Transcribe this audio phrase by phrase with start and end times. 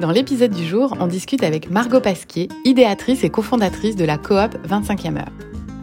[0.00, 4.54] Dans l'épisode du jour, on discute avec Margot Pasquier, idéatrice et cofondatrice de la coop
[4.64, 5.32] 25e heure,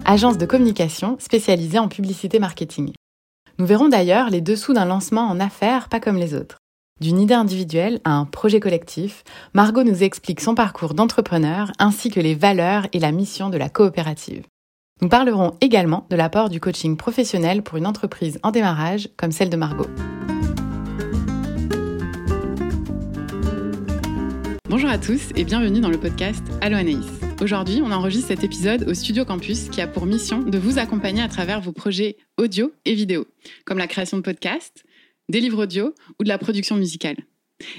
[0.06, 2.94] agence de communication spécialisée en publicité marketing.
[3.60, 6.60] Nous verrons d'ailleurs les dessous d'un lancement en affaires pas comme les autres.
[7.02, 12.22] D'une idée individuelle à un projet collectif, Margot nous explique son parcours d'entrepreneur ainsi que
[12.22, 14.46] les valeurs et la mission de la coopérative.
[15.02, 19.50] Nous parlerons également de l'apport du coaching professionnel pour une entreprise en démarrage comme celle
[19.50, 19.88] de Margot.
[24.68, 27.06] Bonjour à tous et bienvenue dans le podcast Allo Anaïs.
[27.40, 31.22] Aujourd'hui, on enregistre cet épisode au Studio Campus qui a pour mission de vous accompagner
[31.22, 33.28] à travers vos projets audio et vidéo,
[33.66, 34.84] comme la création de podcasts,
[35.30, 37.18] des livres audio ou de la production musicale.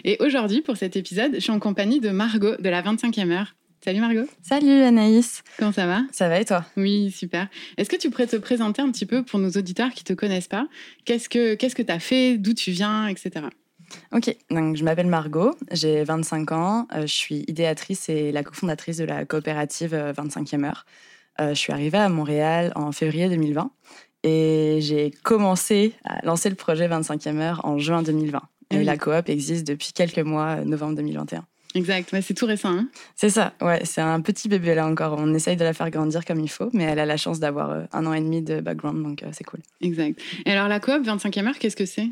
[0.05, 3.57] Et aujourd'hui, pour cet épisode, je suis en compagnie de Margot de la 25e heure.
[3.85, 4.29] Salut Margot.
[4.43, 5.43] Salut Anaïs.
[5.59, 6.03] Comment ça va?
[6.13, 6.65] Ça va et toi?
[6.77, 7.49] Oui, super.
[7.79, 10.13] Est-ce que tu pourrais te présenter un petit peu pour nos auditeurs qui ne te
[10.13, 10.69] connaissent pas?
[11.05, 12.39] Qu'est-ce que tu que as fait?
[12.39, 13.31] D'où tu viens Etc.
[14.13, 18.99] Ok, donc je m'appelle Margot, j'ai 25 ans, euh, je suis idéatrice et la cofondatrice
[18.99, 20.87] de la coopérative 25e euh, heure.
[21.41, 23.71] Euh, je suis arrivée à Montréal en février 2020
[24.23, 28.41] et j'ai commencé à lancer le projet 25e heure en juin 2020.
[28.71, 31.45] Et la coop existe depuis quelques mois, novembre 2021.
[31.77, 32.71] Exact, c'est tout récent.
[32.71, 35.15] Hein c'est ça, ouais, c'est un petit bébé là encore.
[35.19, 37.87] On essaye de la faire grandir comme il faut, mais elle a la chance d'avoir
[37.93, 39.61] un an et demi de background, donc c'est cool.
[39.83, 40.19] Exact.
[40.47, 42.09] Et alors la coop 25e heure, qu'est-ce que c'est?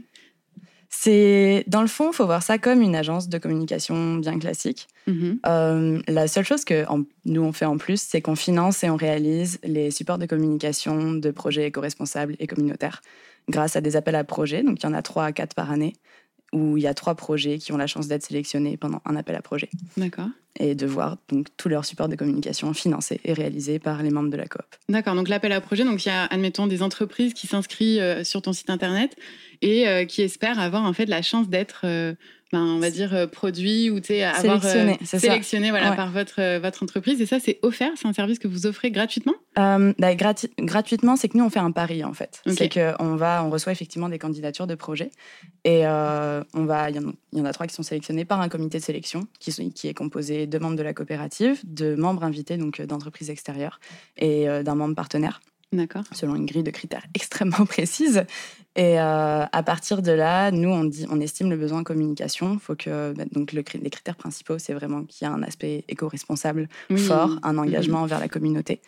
[0.96, 4.86] C'est dans le fond, il faut voir ça comme une agence de communication bien classique.
[5.08, 5.38] Mm-hmm.
[5.46, 6.84] Euh, la seule chose que
[7.24, 11.12] nous on fait en plus, c'est qu'on finance et on réalise les supports de communication
[11.12, 13.02] de projets éco-responsables et communautaires
[13.48, 14.62] grâce à des appels à projets.
[14.62, 15.94] Donc il y en a trois à quatre par année
[16.54, 19.34] où il y a trois projets qui ont la chance d'être sélectionnés pendant un appel
[19.34, 19.68] à projet.
[19.96, 20.28] D'accord.
[20.60, 24.30] Et de voir donc tous leurs supports de communication financés et réalisés par les membres
[24.30, 24.64] de la coop.
[24.88, 25.16] D'accord.
[25.16, 28.40] Donc l'appel à projet, donc il y a admettons des entreprises qui s'inscrivent euh, sur
[28.40, 29.16] ton site internet
[29.62, 32.14] et euh, qui espèrent avoir en fait la chance d'être euh,
[32.52, 37.20] ben, on va dire, produit ou avoir euh, sélectionné, voilà, par votre, votre entreprise.
[37.20, 39.34] Et ça, c'est offert C'est un service que vous offrez gratuitement?
[39.56, 42.42] Bah, Gratuitement, c'est que nous, on fait un pari, en fait.
[42.46, 45.10] C'est qu'on on reçoit effectivement des candidatures de projets.
[45.64, 48.84] Et on va, il y, en a trois qui sont sélectionnés par un comité de
[48.84, 53.30] sélection qui, qui est composé de membres de la coopérative, de membres invités, donc d'entreprises
[53.30, 53.80] extérieures,
[54.16, 55.40] et d'un membre partenaire.
[56.12, 58.24] Selon une grille de critères extrêmement précise.
[58.76, 62.58] Et euh, à partir de là, nous, on, dit, on estime le besoin en communication.
[62.58, 65.84] Faut que, bah, donc le, les critères principaux, c'est vraiment qu'il y a un aspect
[65.88, 68.80] éco-responsable fort, un engagement envers la communauté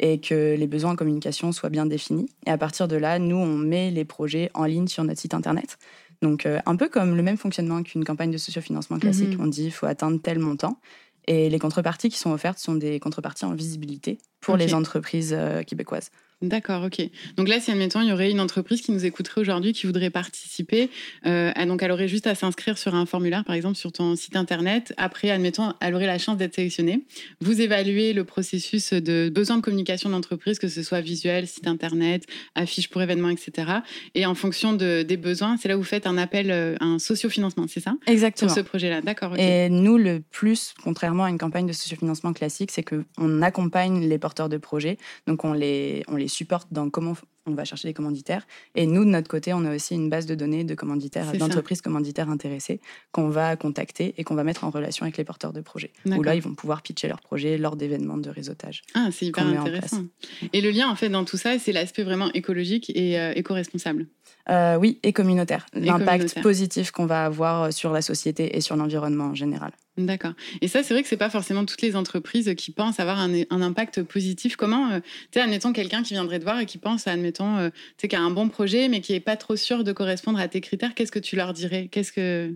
[0.00, 2.28] et que les besoins en communication soient bien définis.
[2.46, 5.34] Et à partir de là, nous, on met les projets en ligne sur notre site
[5.34, 5.78] internet.
[6.22, 9.36] Donc, euh, un peu comme le même fonctionnement qu'une campagne de sociofinancement classique.
[9.36, 9.44] Mhm.
[9.44, 10.78] On dit il faut atteindre tel montant.
[11.26, 15.62] Et les contreparties qui sont offertes sont des contreparties en visibilité pour les entreprises euh,
[15.62, 16.10] québécoises.
[16.42, 17.02] D'accord, ok.
[17.36, 20.08] Donc là, si admettons, il y aurait une entreprise qui nous écouterait aujourd'hui, qui voudrait
[20.08, 20.88] participer,
[21.26, 24.36] euh, donc elle aurait juste à s'inscrire sur un formulaire, par exemple, sur ton site
[24.36, 24.94] internet.
[24.96, 27.04] Après, admettons, elle aurait la chance d'être sélectionnée.
[27.42, 32.24] Vous évaluez le processus de besoin de communication d'entreprise, que ce soit visuel, site internet,
[32.54, 33.72] affiche pour événements, etc.
[34.14, 36.98] Et en fonction de, des besoins, c'est là où vous faites un appel, euh, un
[36.98, 37.94] sociofinancement, c'est ça?
[38.06, 38.48] Exactement.
[38.48, 39.36] Sur ce projet-là, d'accord.
[39.36, 44.18] Et nous, le plus, contrairement à une campagne de sociofinancement classique, c'est qu'on accompagne les
[44.18, 44.96] porteurs de projets.
[45.26, 47.14] Donc on les, on les supporte dans comment
[47.46, 48.46] on va chercher des commanditaires.
[48.74, 51.80] Et nous, de notre côté, on a aussi une base de données de commanditaires, d'entreprises
[51.80, 52.80] commanditaires intéressées
[53.12, 55.92] qu'on va contacter et qu'on va mettre en relation avec les porteurs de projets.
[56.06, 58.82] Où là, ils vont pouvoir pitcher leur projet lors d'événements de réseautage.
[58.94, 60.04] Ah, c'est hyper intéressant.
[60.52, 64.06] Et le lien, en fait, dans tout ça, c'est l'aspect vraiment écologique et euh, éco-responsable.
[64.48, 65.66] Euh, oui, et communautaire.
[65.74, 69.72] L'impact positif qu'on va avoir sur la société et sur l'environnement en général.
[70.06, 70.32] D'accord.
[70.60, 73.32] Et ça, c'est vrai que c'est pas forcément toutes les entreprises qui pensent avoir un,
[73.50, 74.56] impact positif.
[74.56, 77.70] Comment, euh, tu sais, admettons quelqu'un qui viendrait te voir et qui pense, admettons, euh,
[77.70, 80.38] tu sais, qui a un bon projet, mais qui est pas trop sûr de correspondre
[80.38, 81.88] à tes critères, qu'est-ce que tu leur dirais?
[81.90, 82.54] Qu'est-ce que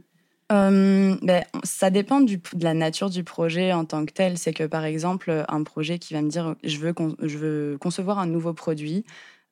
[0.53, 4.37] euh, ben, ça dépend du, de la nature du projet en tant que tel.
[4.37, 8.19] C'est que par exemple, un projet qui va me dire je veux, je veux concevoir
[8.19, 9.05] un nouveau produit,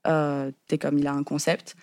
[0.06, 1.76] euh, es comme il a un concept.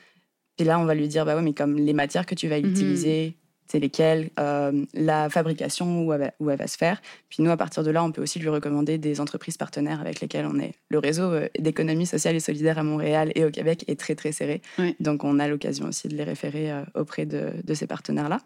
[0.58, 2.59] Et là, on va lui dire bah ouais, mais comme les matières que tu vas
[2.59, 3.38] mmh utiliser,
[3.69, 7.01] c'est lesquelles, euh, la fabrication, où elle, va, où elle, va, se faire.
[7.29, 10.21] Puis nous, à partir de là, on peut aussi lui recommander des entreprises partenaires avec
[10.21, 10.73] lesquelles on est.
[10.89, 14.31] Le réseau euh, d'économie sociale et solidaire à Montréal et au Québec est très, très
[14.31, 14.61] serré.
[14.99, 18.41] Donc, on a l'occasion aussi de les référer euh, auprès de, de ces partenaires-là.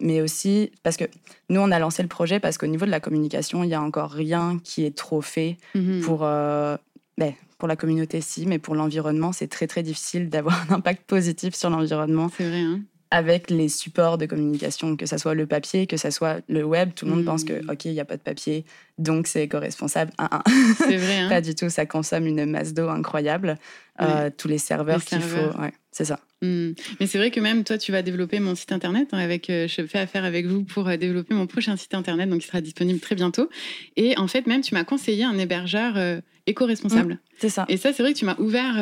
[0.00, 1.04] mais aussi parce que
[1.50, 3.82] nous, on a lancé le projet parce qu'au niveau de la communication, il n'y a
[3.82, 6.26] encore rien qui est trop fait mmh pour...
[7.18, 11.04] Ben, pour la communauté, si, mais pour l'environnement, c'est très très difficile d'avoir un impact
[11.04, 12.30] positif sur l'environnement.
[12.36, 12.60] C'est vrai.
[12.60, 16.64] Hein avec les supports de communication, que ce soit le papier, que ce soit le
[16.64, 16.90] web.
[16.94, 17.70] Tout le monde pense que, mmh.
[17.70, 18.64] OK, il n'y a pas de papier,
[18.98, 20.12] donc c'est éco-responsable.
[20.78, 21.16] C'est vrai.
[21.16, 21.28] Hein.
[21.28, 23.56] pas du tout, ça consomme une masse d'eau incroyable.
[24.00, 25.50] Euh, tous les serveurs qu'il faut.
[25.90, 26.20] C'est ça.
[26.42, 26.72] Hmm.
[27.00, 29.08] Mais c'est vrai que même toi, tu vas développer mon site internet.
[29.12, 32.28] Hein, avec, euh, je fais affaire avec vous pour euh, développer mon prochain site internet,
[32.28, 33.48] donc il sera disponible très bientôt.
[33.96, 35.94] Et en fait, même tu m'as conseillé un hébergeur
[36.46, 37.14] éco-responsable.
[37.14, 37.64] Mmh, c'est ça.
[37.68, 38.74] Et ça, c'est vrai que tu m'as ouvert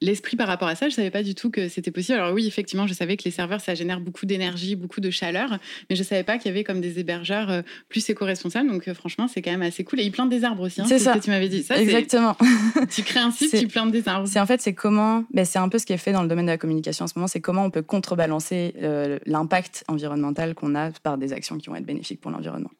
[0.00, 0.88] l'esprit par rapport à ça.
[0.88, 2.18] Je savais pas du tout que c'était possible.
[2.18, 5.58] Alors oui, effectivement, je savais que les serveurs, ça génère beaucoup d'énergie, beaucoup de chaleur,
[5.88, 8.68] mais je savais pas qu'il y avait comme des hébergeurs plus éco-responsables.
[8.68, 10.00] Donc franchement, c'est quand même assez cool.
[10.00, 10.80] Et ils plantent des arbres aussi.
[10.80, 11.14] Hein, c'est ça.
[11.14, 11.62] que tu m'avais dit.
[11.62, 12.36] Ça, Exactement.
[12.90, 14.28] tu crées un site, tu plantes des arbres.
[14.28, 15.24] C'est en fait, c'est comment.
[15.32, 17.08] Ben, c'est un peu ce qui est fait dans le domaine de la communication en
[17.08, 17.26] ce moment.
[17.26, 21.76] C'est comment on peut contrebalancer euh, l'impact environnemental qu'on a par des actions qui vont
[21.76, 22.70] être bénéfiques pour l'environnement.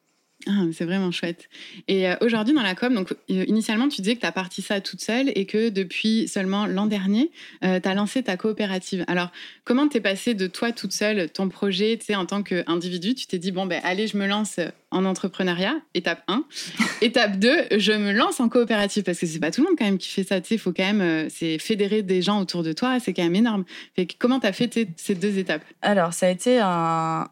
[0.47, 1.49] Ah, c'est vraiment chouette.
[1.87, 4.61] Et euh, aujourd'hui, dans la com, donc, euh, initialement, tu disais que tu as parti
[4.61, 9.03] ça toute seule et que depuis seulement l'an dernier, tu as lancé ta coopérative.
[9.07, 9.31] Alors,
[9.63, 13.27] comment t'es passé de toi toute seule, ton projet, tu sais, en tant qu'individu, tu
[13.27, 14.59] t'es dit, bon, ben, allez, je me lance
[14.91, 16.43] en entrepreneuriat, étape 1.
[17.01, 19.85] étape 2, je me lance en coopérative parce que c'est pas tout le monde quand
[19.85, 20.41] même qui fait ça.
[20.41, 23.13] Tu sais, il faut quand même, euh, c'est fédérer des gens autour de toi, c'est
[23.13, 23.63] quand même énorme.
[23.95, 25.63] Fait comment tu as fait ces deux étapes?
[25.81, 27.27] Alors, ça a été un.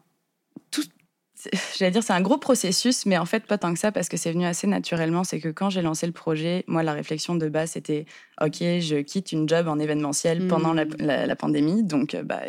[1.78, 4.16] J'allais dire, c'est un gros processus, mais en fait, pas tant que ça, parce que
[4.16, 5.24] c'est venu assez naturellement.
[5.24, 8.06] C'est que quand j'ai lancé le projet, moi, la réflexion de base, c'était
[8.40, 11.82] OK, je quitte une job en événementiel pendant la, pandémie.
[11.82, 12.42] Donc, euh, bah,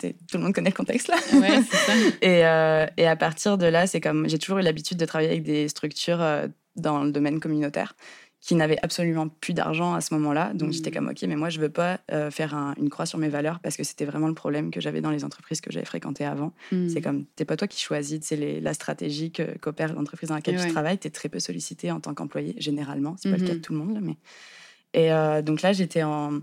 [0.00, 1.16] tout le monde connaît le contexte là.
[2.22, 5.30] et, euh, et, à partir de là, c'est comme j'ai toujours eu l'habitude de travailler
[5.30, 7.94] avec des structures euh, dans le domaine communautaire
[8.42, 10.52] qui n'avaient absolument plus d'argent à ce moment-là.
[10.52, 10.94] Donc j'étais mmh.
[10.94, 13.76] comme ok, mais moi je veux pas euh, faire une croix sur mes valeurs parce
[13.76, 16.52] que c'était vraiment le problème que j'avais dans les entreprises que j'avais fréquentées avant.
[16.72, 16.88] Mmh.
[16.88, 20.60] C'est comme t'es pas toi qui choisis, c'est la stratégie que qu'opère l'entreprise dans laquelle
[20.60, 20.98] tu travailles.
[20.98, 23.16] Tu es très peu sollicité en tant qu'employé généralement.
[23.16, 23.62] C'est pas le cas de mmh.
[23.62, 24.16] tout le monde là, mais
[24.94, 26.42] et donc là j'étais en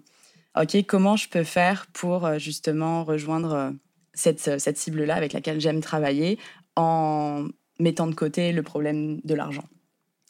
[0.57, 3.71] OK, comment je peux faire pour euh, justement rejoindre euh,
[4.13, 6.39] cette, euh, cette cible-là avec laquelle j'aime travailler
[6.75, 7.47] en
[7.79, 9.63] mettant de côté le problème de l'argent?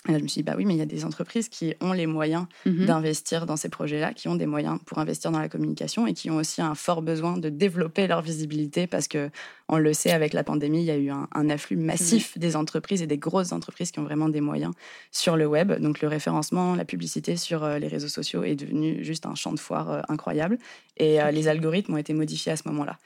[0.07, 1.73] Et là, je me suis dit, bah oui, mais il y a des entreprises qui
[1.81, 2.85] ont les moyens mhm.
[2.85, 6.31] d'investir dans ces projets-là, qui ont des moyens pour investir dans la communication et qui
[6.31, 9.29] ont aussi un fort besoin de développer leur visibilité parce que,
[9.67, 13.01] on le sait, avec la pandémie, il y a eu un, afflux massif des entreprises
[13.01, 14.73] et des grosses entreprises qui ont vraiment des moyens
[15.11, 15.73] sur le web.
[15.73, 19.51] Donc, le référencement, la publicité sur euh, les réseaux sociaux est devenu juste un champ
[19.51, 20.59] de foire euh, incroyable.
[20.95, 22.97] Et euh, les algorithmes ont été modifiés à ce moment-là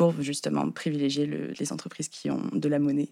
[0.00, 1.26] pour justement privilégier
[1.58, 3.10] les entreprises qui ont de la monnaie.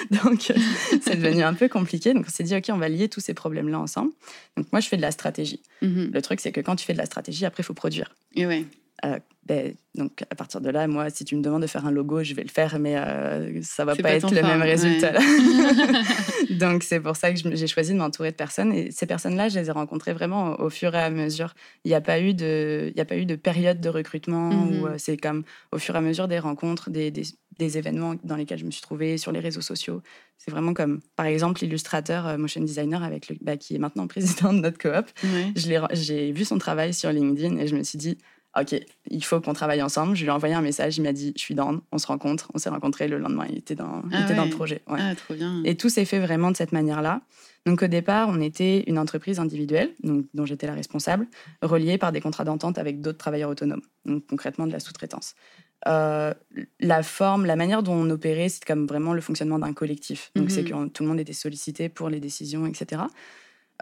[0.10, 0.54] Donc, euh,
[1.02, 2.14] c'est devenu un peu compliqué.
[2.14, 4.12] Donc, on s'est dit, OK, on va lier tous ces problèmes-là ensemble.
[4.56, 5.60] Donc, moi, je fais de la stratégie.
[5.82, 6.10] Mm-hmm.
[6.10, 8.14] Le truc, c'est que quand tu fais de la stratégie, après, il faut produire.
[8.34, 8.64] Et ouais.
[9.04, 9.18] Euh,
[9.48, 12.22] ben, donc à partir de là, moi, si tu me demandes de faire un logo,
[12.22, 15.12] je vais le faire, mais euh, ça va pas, être le même résultat.
[16.50, 18.72] donc c'est pour ça que j'ai choisi de m'entourer de personnes.
[18.74, 21.54] Et ces personnes-là, je les ai rencontrées vraiment au, fur et à mesure.
[21.84, 24.50] Il n'y a pas eu de, il y a pas eu de période de recrutement
[24.50, 24.84] où mhm.
[24.84, 28.58] euh, c'est comme au fur et à mesure des rencontres, des, des, événements dans lesquels
[28.58, 30.02] je me suis trouvée sur les réseaux sociaux.
[30.36, 34.06] C'est vraiment comme, par exemple, l'illustrateur euh, motion designer avec le, bah, qui est maintenant
[34.06, 35.06] président de notre coop.
[35.56, 38.18] J'ai vu son travail sur LinkedIn et je me suis dit
[38.60, 38.74] OK,
[39.10, 40.16] il faut qu'on travaille ensemble.
[40.16, 42.50] Je lui ai envoyé un message, il m'a dit Je suis down, on se rencontre.
[42.54, 44.82] On s'est rencontrés le lendemain, il était dans, il ah dans le projet.
[44.86, 45.62] Ah, trop bien.
[45.64, 47.20] Et tout s'est fait vraiment de cette manière-là.
[47.66, 51.26] Donc au départ, on était une entreprise individuelle, donc, dont j'étais la responsable,
[51.60, 55.34] reliée par des contrats d'entente avec d'autres travailleurs autonomes, donc concrètement de la sous-traitance.
[55.86, 56.34] Euh,
[56.80, 60.30] la forme, la manière dont on opérait, c'est comme vraiment le fonctionnement d'un collectif.
[60.34, 60.88] Donc c'est mhm.
[60.88, 63.02] que tout le monde était sollicité pour les décisions, etc.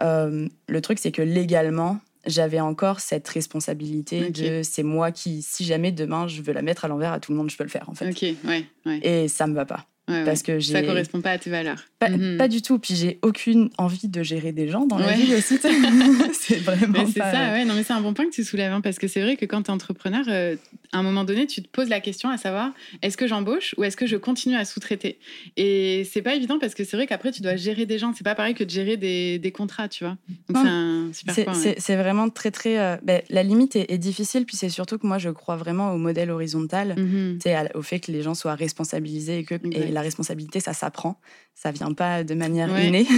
[0.01, 5.63] Euh, le truc, c'est que légalement, j'avais encore cette responsabilité de c'est moi qui, si
[5.63, 7.69] jamais demain je veux la mettre à l'envers à tout le monde, je peux le
[7.69, 8.09] faire en fait.
[8.09, 8.99] Ok, ouais, ouais.
[9.03, 11.83] Et ça me va pas parce que ça correspond pas à tes valeurs.
[12.07, 12.37] Mhm.
[12.37, 12.79] Pas, du tout.
[12.79, 15.57] Puis j'ai aucune envie de gérer des gens dans la vie aussi.
[16.33, 17.05] c'est vraiment.
[17.07, 17.51] C'est ça.
[17.51, 17.65] Ouais.
[17.65, 19.45] Non, mais c'est un bon point que tu soulèves hein, parce que c'est vrai que
[19.45, 20.55] quand tu es entrepreneur, euh,
[20.93, 22.71] à un moment donné, tu te poses la question à savoir
[23.01, 25.19] est-ce que j'embauche ou est-ce que je continue à sous-traiter?
[25.57, 28.13] Et c'est pas évident parce que c'est vrai qu'après tu dois gérer des gens.
[28.15, 30.17] C'est pas pareil que de gérer des, des contrats, tu vois.
[30.49, 31.73] Donc c'est un super point.
[31.77, 32.79] C'est vraiment très très.
[32.79, 34.45] Euh, ben, la limite est, difficile.
[34.45, 37.39] Puis c'est surtout que moi je crois vraiment au modèle horizontal, mm
[37.75, 39.55] au fait que les gens soient responsabilisés et que
[39.97, 41.19] la responsabilité, ça s'apprend.
[41.55, 43.07] Ça vient pas de manière innée.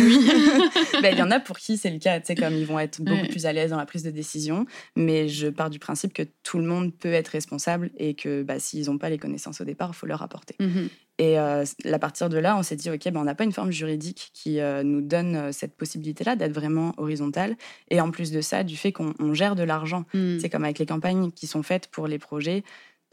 [1.02, 2.78] Ben, il y en a pour qui c'est le cas, tu sais, comme ils vont
[2.78, 4.66] être beaucoup plus à l'aise dans la prise de décision.
[4.98, 8.60] Mais je pars du principe que tout le monde peut être responsable et que bah,
[8.60, 10.56] s'ils n'ont pas les connaissances au départ, il faut leur apporter.
[10.60, 10.90] Mm-hmm.
[11.20, 13.52] Et euh, à partir de là, on s'est dit, OK, ben, on n'a pas une
[13.52, 17.58] forme juridique qui euh, nous donne euh, cette possibilité-là d'être vraiment horizontale.
[17.90, 20.06] Et en plus de ça, du fait qu'on gère de l'argent.
[20.14, 20.40] Mm.
[20.40, 22.64] C'est comme avec les campagnes qui sont faites pour les projets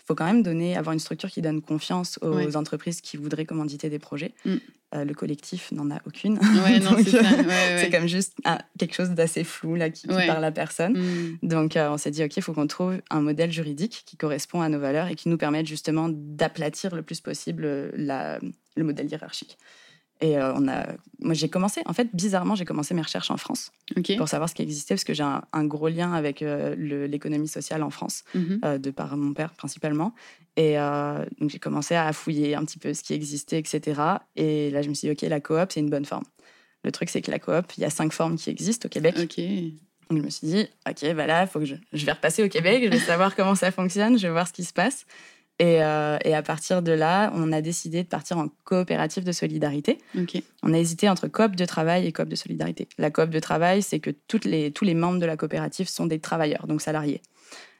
[0.06, 3.90] faut quand même donner, avoir une structure qui donne confiance aux entreprises qui voudraient commanditer
[3.90, 4.34] des projets.
[4.44, 4.56] Mm.
[4.94, 6.38] Euh, le collectif n'en a aucune.
[7.76, 8.34] c'est comme juste
[8.78, 10.96] quelque chose d'assez flou là qui, parle à personne.
[10.96, 11.38] Mm.
[11.42, 14.60] Donc euh, on s'est dit ok, il faut qu'on trouve un modèle juridique qui correspond
[14.60, 18.38] à nos valeurs et qui nous permette justement d'aplatir le plus possible la,
[18.76, 19.58] le modèle hiérarchique.
[20.20, 20.86] Et euh, on a,
[21.20, 23.70] moi, j'ai commencé, en fait, bizarrement, j'ai commencé mes recherches en France
[24.16, 26.74] pour savoir ce qui existait, parce que j'ai un, gros lien avec euh,
[27.06, 28.60] l'économie sociale en France, mhm.
[28.64, 30.14] euh, de par mon père principalement.
[30.56, 30.76] Et
[31.38, 34.00] donc, j'ai commencé à fouiller un petit peu ce qui existait, etc.
[34.36, 36.24] Et là, je me suis dit, OK, la coop, c'est une bonne forme.
[36.82, 39.16] Le truc, c'est que la coop, il y a cinq formes qui existent au Québec.
[39.18, 39.36] OK.
[40.08, 42.48] Donc, je me suis dit, OK, bah là, faut que je, je vais repasser au
[42.48, 45.04] Québec, je vais savoir comment ça fonctionne, je vais voir ce qui se passe.
[45.62, 49.98] Euh, et, à partir de là, on a décidé de partir en coopérative de solidarité.
[50.62, 52.88] On a hésité entre coop de travail et coop de solidarité.
[52.98, 56.06] La coop de travail, c'est que toutes les, tous les membres de la coopérative sont
[56.06, 57.22] des travailleurs, donc salariés.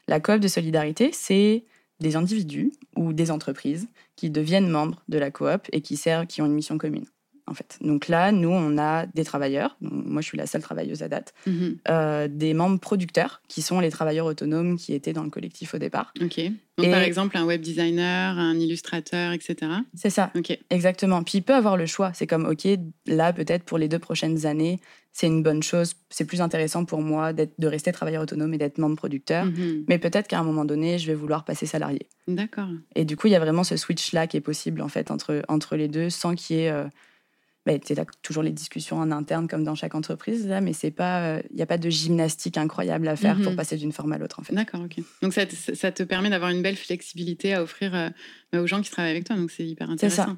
[0.07, 1.65] La coop de solidarité, c'est
[1.99, 6.41] des individus ou des entreprises qui deviennent membres de la coop et qui servent, qui
[6.41, 7.05] ont une mission commune
[7.47, 7.77] en fait.
[7.81, 11.33] Donc là, nous, on a des travailleurs, moi je suis la seule travailleuse à date,
[11.45, 11.77] mhm.
[11.89, 15.77] euh, des membres producteurs, qui sont les travailleurs autonomes qui étaient dans le collectif au
[15.77, 16.13] départ.
[16.21, 16.39] Ok.
[16.77, 19.71] Donc par exemple, un web designer, un illustrateur, etc.
[19.95, 20.31] C'est ça.
[20.35, 20.57] Ok.
[20.69, 21.23] Exactement.
[21.23, 22.11] Puis il peut avoir le choix.
[22.13, 22.67] C'est comme, ok,
[23.07, 24.79] là, peut-être pour les deux prochaines années,
[25.11, 25.95] c'est une bonne chose.
[26.11, 29.45] C'est plus intéressant pour moi de rester travailleur autonome et d'être membre producteur.
[29.45, 29.85] Mhm.
[29.87, 32.07] Mais peut-être qu'à un moment donné, je vais vouloir passer salarié.
[32.27, 32.67] D'accord.
[32.95, 35.41] Et du coup, il y a vraiment ce switch-là qui est possible, en fait, entre,
[35.47, 36.69] entre les deux, sans qu'il y ait...
[36.69, 36.85] Euh,
[37.67, 40.87] bah, tu as toujours les discussions en interne comme dans chaque entreprise, là, mais il
[40.87, 43.57] n'y euh, a pas de gymnastique incroyable à faire pour mhm.
[43.57, 44.39] passer d'une forme à l'autre.
[44.39, 44.55] En fait.
[44.55, 45.03] D'accord, ok.
[45.21, 45.41] Donc ça,
[45.73, 48.09] ça, te permet d'avoir une belle flexibilité à offrir euh,
[48.63, 50.23] aux gens qui travaillent avec toi, donc c'est hyper intéressant.
[50.23, 50.37] C'est ça,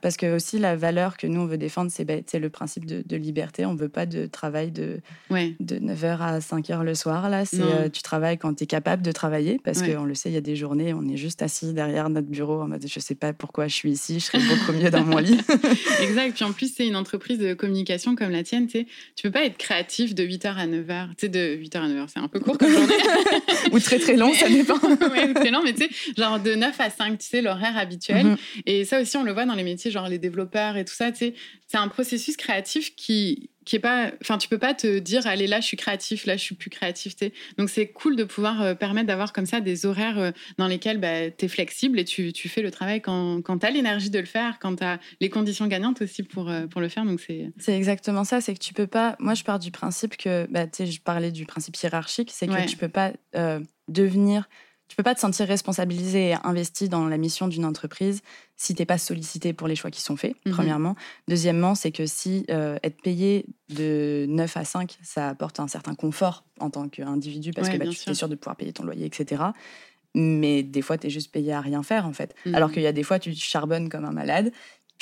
[0.00, 3.16] parce que aussi la valeur que nous on veut défendre, c'est bah, le principe de,
[3.16, 3.66] liberté.
[3.66, 5.00] On veut pas de travail de,
[5.30, 7.30] de 9h à 5h le soir.
[7.30, 10.30] Là, c'est euh, tu travailles quand tu es capable de travailler, parce qu'on le sait,
[10.30, 13.00] il y a des journées, on est juste assis derrière notre bureau en mode je
[13.00, 15.38] sais pas pourquoi je suis ici, je serais beaucoup mieux dans mon lit.
[16.02, 16.34] exact.
[16.34, 18.66] Puis en plus, c'est une entreprise de communication comme la tienne.
[18.66, 18.86] Tu
[19.22, 21.08] peux pas être créatif de 8h à 9h.
[21.10, 22.94] Tu sais, de 8h à 9h, c'est un peu court comme journée.
[23.72, 24.74] ou très très long, ça dépend.
[24.82, 27.76] oui, ou très long, mais tu sais, genre de 9 à 5, tu sais, l'horaire
[27.76, 28.26] habituel.
[28.26, 28.36] Mhm.
[28.66, 31.10] Et ça aussi, on le voit dans les métiers, genre les développeurs et tout ça,
[31.14, 31.34] c'est
[31.74, 34.10] un processus créatif qui, qui est pas.
[34.20, 36.70] Enfin, tu peux pas te dire, allez, là, je suis créatif, là, je suis plus
[36.70, 37.32] créatif, tu sais.
[37.58, 40.98] Donc, c'est cool de pouvoir euh, permettre d'avoir comme ça des horaires euh, dans lesquels
[40.98, 44.10] bah, tu es flexible et tu, tu, fais le travail quand, quand tu as l'énergie
[44.10, 47.04] de le faire, quand tu as les conditions gagnantes aussi pour, euh, pour le faire.
[47.04, 47.50] Donc, c'est.
[47.58, 49.16] C'est exactement ça, c'est que tu peux pas.
[49.18, 52.46] Moi, je pars du principe que, bah, tu sais, je parlais du principe hiérarchique, c'est
[52.46, 53.12] que tu peux pas
[53.88, 54.48] devenir
[54.92, 58.20] tu peux pas te sentir responsabilisé et investi dans la mission d'une entreprise
[58.56, 60.52] si t'es pas sollicité pour les choix qui sont faits, mhm.
[60.52, 60.96] premièrement.
[61.28, 65.94] Deuxièmement, c'est que si euh, être payé de 9 à 5, ça apporte un certain
[65.94, 69.06] confort en tant qu'individu, parce que bah, tu es sûr de pouvoir payer ton loyer,
[69.06, 69.44] etc.
[70.14, 72.34] Mais des fois, tu es juste payé à rien faire, en fait.
[72.44, 72.54] Mhm.
[72.54, 74.52] Alors qu'il y a des fois, tu charbonnes comme un malade,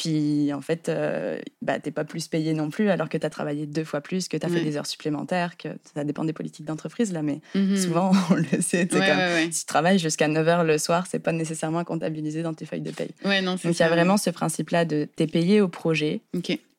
[0.00, 3.26] puis en fait, euh, bah, tu n'es pas plus payé non plus alors que tu
[3.26, 6.24] as travaillé deux fois plus, que tu as fait des heures supplémentaires, que ça dépend
[6.24, 7.76] des politiques d'entreprise là, mais mhm.
[7.76, 8.88] souvent on le sait.
[8.88, 12.80] Si tu travailles jusqu'à 9 heures le soir, c'est pas nécessairement comptabilisé dans tes feuilles
[12.80, 13.10] de paye.
[13.44, 16.22] Donc il y a vraiment ce principe-là de t'es payé au projet.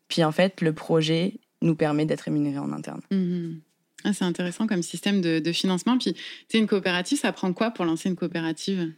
[0.07, 3.01] Puis en fait, le projet nous permet d'être rémunéré en interne.
[3.11, 3.59] Mhm.
[4.03, 5.95] Ah, c'est intéressant comme système de, de financement.
[5.99, 6.15] Puis,
[6.49, 8.91] tu une coopérative, ça prend quoi pour lancer une coopérative?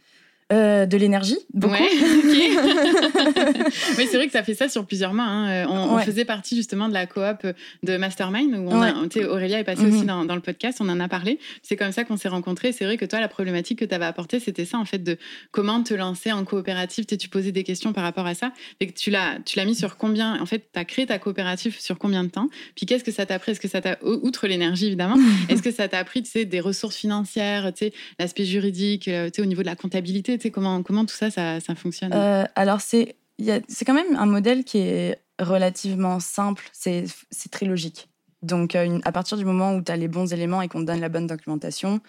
[0.54, 1.74] Euh, de l'énergie, beaucoup.
[1.74, 1.80] Ouais,
[3.98, 5.24] Mais c'est vrai que ça fait ça sur plusieurs mois.
[5.24, 5.50] Hein.
[5.50, 7.46] Euh, on, faisait partie justement de la coop
[7.82, 10.06] de Mastermind où on Aurélia est passée aussi mhm.
[10.06, 11.38] dans, dans, le podcast, on en a parlé.
[11.62, 12.72] C'est comme ça qu'on s'est rencontrés.
[12.72, 15.16] C'est vrai que toi, la problématique que tu avais apportée, c'était ça en fait de
[15.50, 17.06] comment te lancer en coopérative.
[17.06, 18.52] Tu posais des questions par rapport à ça.
[18.80, 21.98] Et que tu l'as, mis sur combien En fait, tu as créé ta coopérative sur
[21.98, 22.48] combien de temps?
[22.76, 23.52] Puis qu'est-ce que ça t'a pris?
[23.52, 25.16] Est-ce que ça t'a, outre l'énergie évidemment,
[25.48, 29.26] est-ce que ça t'a appris tu sais, des ressources financières, tu sais, l'aspect juridique, euh,
[29.26, 32.12] tu sais, au niveau de la comptabilité comment, comment tout ça, ça, fonctionne?
[32.12, 37.06] Euh, Alors, c'est quand même un modèle qui est relativement simple, c'est
[37.50, 38.08] très logique.
[38.42, 40.86] Donc, euh, à partir du moment où tu as les bons éléments et qu'on te
[40.86, 42.00] donne la bonne documentation,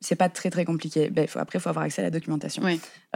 [0.00, 1.08] c'est pas très très compliqué.
[1.10, 2.62] Ben, faut, après, il faut avoir accès à la documentation.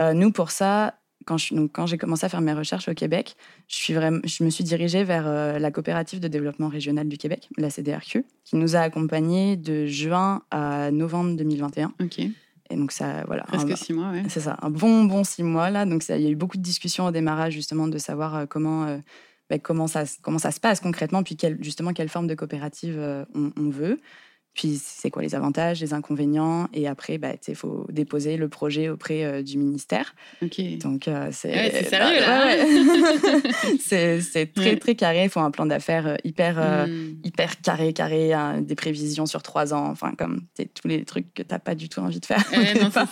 [0.01, 0.95] Euh, nous, pour ça,
[1.27, 3.37] quand j'ai commencé à faire mes recherches au Québec,
[3.69, 7.49] je, suis vraiment, je me suis dirigée vers la coopérative de développement régional du Québec,
[7.57, 11.95] la CDRQ, qui nous a accompagnés de juin à novembre 2021.
[12.03, 12.21] Ok.
[12.71, 13.45] Et donc ça, voilà.
[13.45, 14.23] Presque six mois, oui.
[14.29, 15.85] C'est ça, un bon, bon six mois là.
[15.85, 18.85] Donc il y a eu beaucoup de discussions au démarrage justement de savoir euh, comment,
[18.85, 18.99] euh,
[19.51, 23.25] ben, comment, ça, comment ça se passe concrètement, puis justement quelle forme de coopérative euh,
[23.35, 23.99] on, veut.
[24.55, 28.89] Puis c'est quoi les avantages, les inconvénients, et après, bah, il faut déposer le projet
[28.89, 30.15] auprès euh, du ministère.
[30.79, 32.57] Donc euh, c'est sérieux là.
[34.21, 35.25] c'est très très carré.
[35.25, 37.17] Il faut un plan d'affaires euh, hyper hmm.
[37.25, 41.43] hyper carré carré, hein, des prévisions sur trois ans, enfin comme tous les trucs que
[41.43, 42.45] tu n'as pas du tout envie de faire,
[42.81, 43.07] non, ça.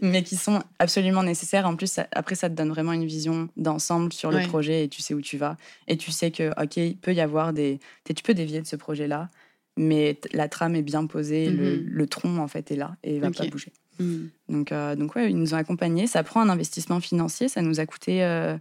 [0.00, 1.66] mais qui sont absolument nécessaires.
[1.66, 5.02] En plus, après ça te donne vraiment une vision d'ensemble sur le projet et tu
[5.02, 5.56] sais où tu vas
[5.88, 8.76] et tu sais que ok, il peut y avoir des, tu peux dévier de ce
[8.76, 9.28] projet là
[9.76, 12.06] mais la trame est bien posée, le, mhm.
[12.06, 13.72] tronc en fait est là et il va pas bouger.
[13.98, 14.30] Mhm.
[14.48, 16.06] Donc, euh, donc ouais, ils nous ont accompagnés.
[16.06, 18.56] Ça prend un investissement financier, ça nous a coûté euh,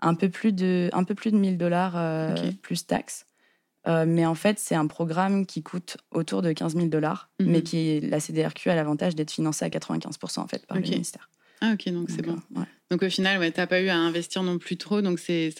[0.00, 3.26] un peu plus de, un peu plus de 1000 dollars plus taxes.
[3.86, 7.62] mais en fait, c'est un programme qui coûte autour de 15 000 dollars, mais mhm.
[7.62, 11.28] qui la CDRQ a l'avantage d'être financée à 95% en fait par le ministère.
[11.60, 12.38] Ah ok, donc c'est bon.
[12.90, 15.52] Donc au final, ouais, t'as pas eu à investir non plus trop, donc c'est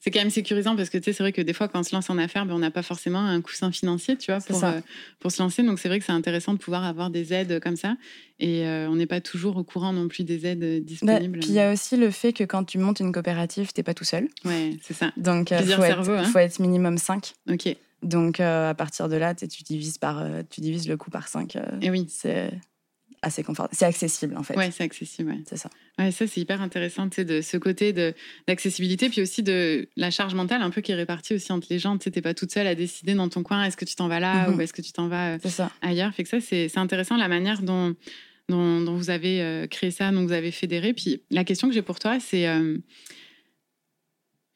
[0.00, 1.82] c'est quand même sécurisant parce que tu sais, c'est vrai que des fois quand on
[1.82, 4.62] se lance en affaires, ben, on n'a pas forcément un coussin financier, tu vois, pour,
[4.62, 4.80] euh,
[5.18, 5.64] pour se lancer.
[5.64, 7.96] Donc c'est vrai que c'est intéressant de pouvoir avoir des aides comme ça,
[8.38, 11.40] et euh, on n'est pas toujours au courant non plus des aides bah, disponibles.
[11.40, 13.94] puis il y a aussi le fait que quand tu montes une coopérative, t'es pas
[13.94, 14.28] tout seul.
[14.44, 15.12] Ouais, c'est ça.
[15.16, 16.24] Donc il euh, faut, être, hein.
[16.24, 17.32] faut être minimum 5.
[17.50, 17.76] Ok.
[18.04, 21.56] Donc à partir de là, tu divises par, tu divises le coût par 5.
[21.82, 22.06] et oui.
[22.08, 22.52] C'est
[23.22, 23.76] assez confortable.
[23.76, 24.56] C'est accessible en fait.
[24.56, 25.30] Ouais, c'est accessible.
[25.30, 25.40] Ouais.
[25.46, 25.70] C'est ça.
[25.98, 27.92] Ouais, ça c'est hyper intéressant, tu sais, de ce côté
[28.46, 31.78] d'accessibilité, puis aussi de la charge mentale un peu qui est répartie aussi entre les
[31.78, 31.98] gens.
[31.98, 34.20] Tu n'es pas toute seule à décider dans ton coin, est-ce que tu t'en vas
[34.20, 34.56] là mhm.
[34.56, 35.38] ou est-ce que tu t'en vas euh,
[35.82, 36.14] ailleurs.
[36.14, 37.94] Fait que ça c'est intéressant la manière dont
[38.48, 40.92] dont, vous avez euh, créé ça, dont vous avez fédéré.
[40.92, 42.78] Puis la question que j'ai pour toi, c'est euh,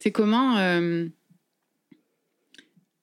[0.01, 0.57] c'est comment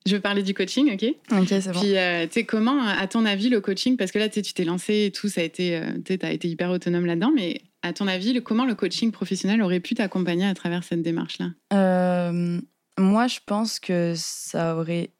[0.06, 1.16] je veux parler du coaching, ok?
[1.32, 1.80] Ok, c'est bon.
[1.80, 4.64] Puis, euh, tu sais, comment, à ton avis, le coaching, parce que là, tu t'es
[4.64, 7.94] lancé et tout, ça a été, euh, tu as été hyper autonome là-dedans, mais à
[7.94, 11.50] ton avis, comment le coaching professionnel aurait pu t'accompagner à travers cette démarche-là?
[11.74, 12.60] Euh,
[12.98, 15.12] Moi, je pense que ça aurait,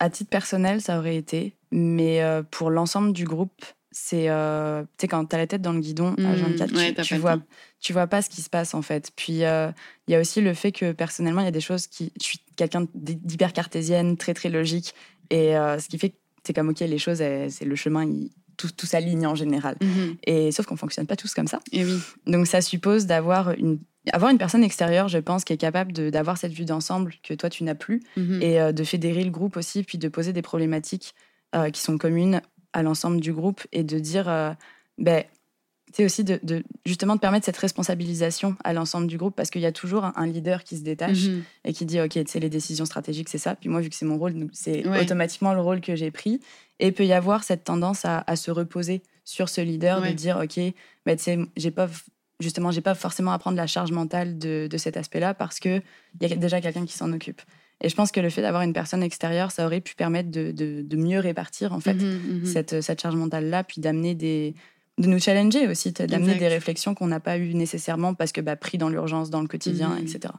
[0.00, 5.24] à titre personnel, ça aurait été, mais pour l'ensemble du groupe, c'est tu sais quand
[5.24, 7.38] t'as la tête dans le guidon à 24 mmh, tu, vois
[7.80, 9.10] tu vois pas ce qui se passe en fait.
[9.16, 9.72] Puis il
[10.08, 12.40] y a aussi le fait que personnellement il y a des choses qui je suis
[12.56, 14.94] quelqu'un d'hyper cartésienne très très logique.
[15.30, 18.08] Et euh, ce qui fait que c'est comme ok les choses c'est le chemin
[18.56, 19.76] tout, tout s'aligne en général.
[19.80, 20.14] Mmh.
[20.24, 21.60] et sauf qu'on fonctionne pas tous comme ça.
[21.72, 21.98] Et oui.
[22.26, 23.78] Donc ça suppose d'avoir une
[24.12, 27.50] avoir une personne extérieure, je pense, qui est capable d'avoir cette vue d'ensemble que toi,
[27.50, 28.40] tu n'as plus, mmh.
[28.40, 31.12] et de fédérer le groupe aussi, puis de poser des problématiques
[31.72, 32.40] qui sont communes
[32.76, 34.52] à l'ensemble du groupe et de dire, euh,
[34.98, 35.24] ben,
[35.96, 36.38] c'est aussi de,
[36.84, 40.26] justement de permettre cette responsabilisation à l'ensemble du groupe parce qu'il y a toujours un,
[40.26, 41.42] leader qui se détache mhm.
[41.64, 43.54] et qui dit ok c'est les décisions stratégiques c'est ça.
[43.54, 46.42] Puis moi vu que c'est mon rôle c'est automatiquement le rôle que j'ai pris.
[46.80, 50.60] Et peut y avoir cette tendance à, se reposer sur ce leader de dire ok
[51.06, 51.16] ben,
[51.56, 51.88] j'ai pas
[52.40, 55.60] justement j'ai pas forcément à prendre la charge mentale de, de cet aspect là parce
[55.60, 55.80] que
[56.20, 57.40] il y a déjà quelqu'un qui s'en occupe.
[57.80, 60.50] Et je pense que le fait d'avoir une personne extérieure, ça aurait pu permettre de,
[60.50, 64.54] de, mieux répartir en fait mmh mmh cette, cette, charge mentale-là, puis d'amener des
[64.98, 68.56] de nous challenger aussi, d'amener des réflexions qu'on n'a pas eues nécessairement parce que bah,
[68.56, 70.34] pris dans l'urgence, dans le quotidien, mmh etc.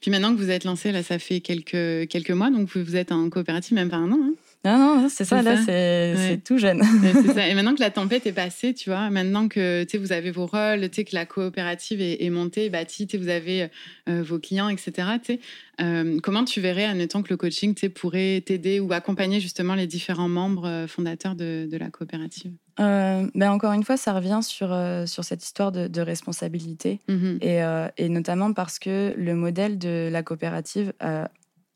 [0.00, 3.10] Puis maintenant que vous êtes lancé, là, ça fait quelques, quelques mois, donc vous êtes
[3.12, 4.18] en coopérative même pas un an.
[4.22, 6.82] Hein non, non, c'est ça, là, c'est tout jeune.
[7.34, 7.48] ça.
[7.48, 10.88] Et maintenant que la tempête est passée, tu vois, maintenant que vous avez vos rôles,
[10.88, 13.68] que la coopérative est, est montée, bâtie, vous avez
[14.08, 15.08] euh, vos clients, etc.,
[15.80, 20.28] euh, comment tu verrais, admettons que le coaching pourrait t'aider ou accompagner justement les différents
[20.28, 22.52] membres euh, fondateurs de, de la coopérative?
[22.78, 24.68] Ben Encore une fois, ça revient sur,
[25.06, 27.60] sur cette histoire de, responsabilité mmh et,
[27.98, 30.92] et, notamment parce que le modèle de la coopérative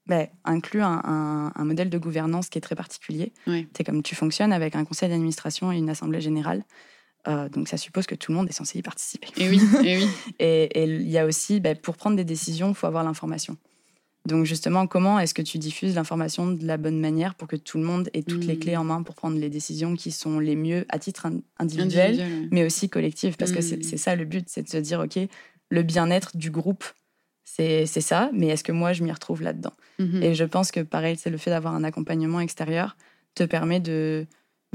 [0.07, 3.33] bah, inclut un, modèle de gouvernance qui est très particulier.
[3.77, 6.64] C'est comme tu fonctionnes avec un conseil d'administration et une assemblée générale.
[7.29, 9.27] Euh, donc ça suppose que tout le monde est censé y participer.
[9.37, 10.09] Et oui, et oui.
[10.38, 13.57] et il y a aussi, bah, pour prendre des décisions, il faut avoir l'information.
[14.27, 17.79] Donc justement, comment est-ce que tu diffuses l'information de la bonne manière pour que tout
[17.79, 20.57] le monde ait toutes les clés en main pour prendre les décisions qui sont les
[20.57, 23.37] mieux à titre individuel, mais aussi collectif?
[23.37, 23.83] Parce que mm.
[23.83, 25.19] c'est ça le but, c'est de se dire, OK,
[25.71, 26.85] le bien-être du groupe
[27.46, 29.72] c'est ça, mais est-ce que moi, je m'y retrouve là-dedans?
[29.98, 32.96] Mmh Et je pense que, pareil, c'est le fait d'avoir un accompagnement extérieur
[33.35, 34.26] te permet de,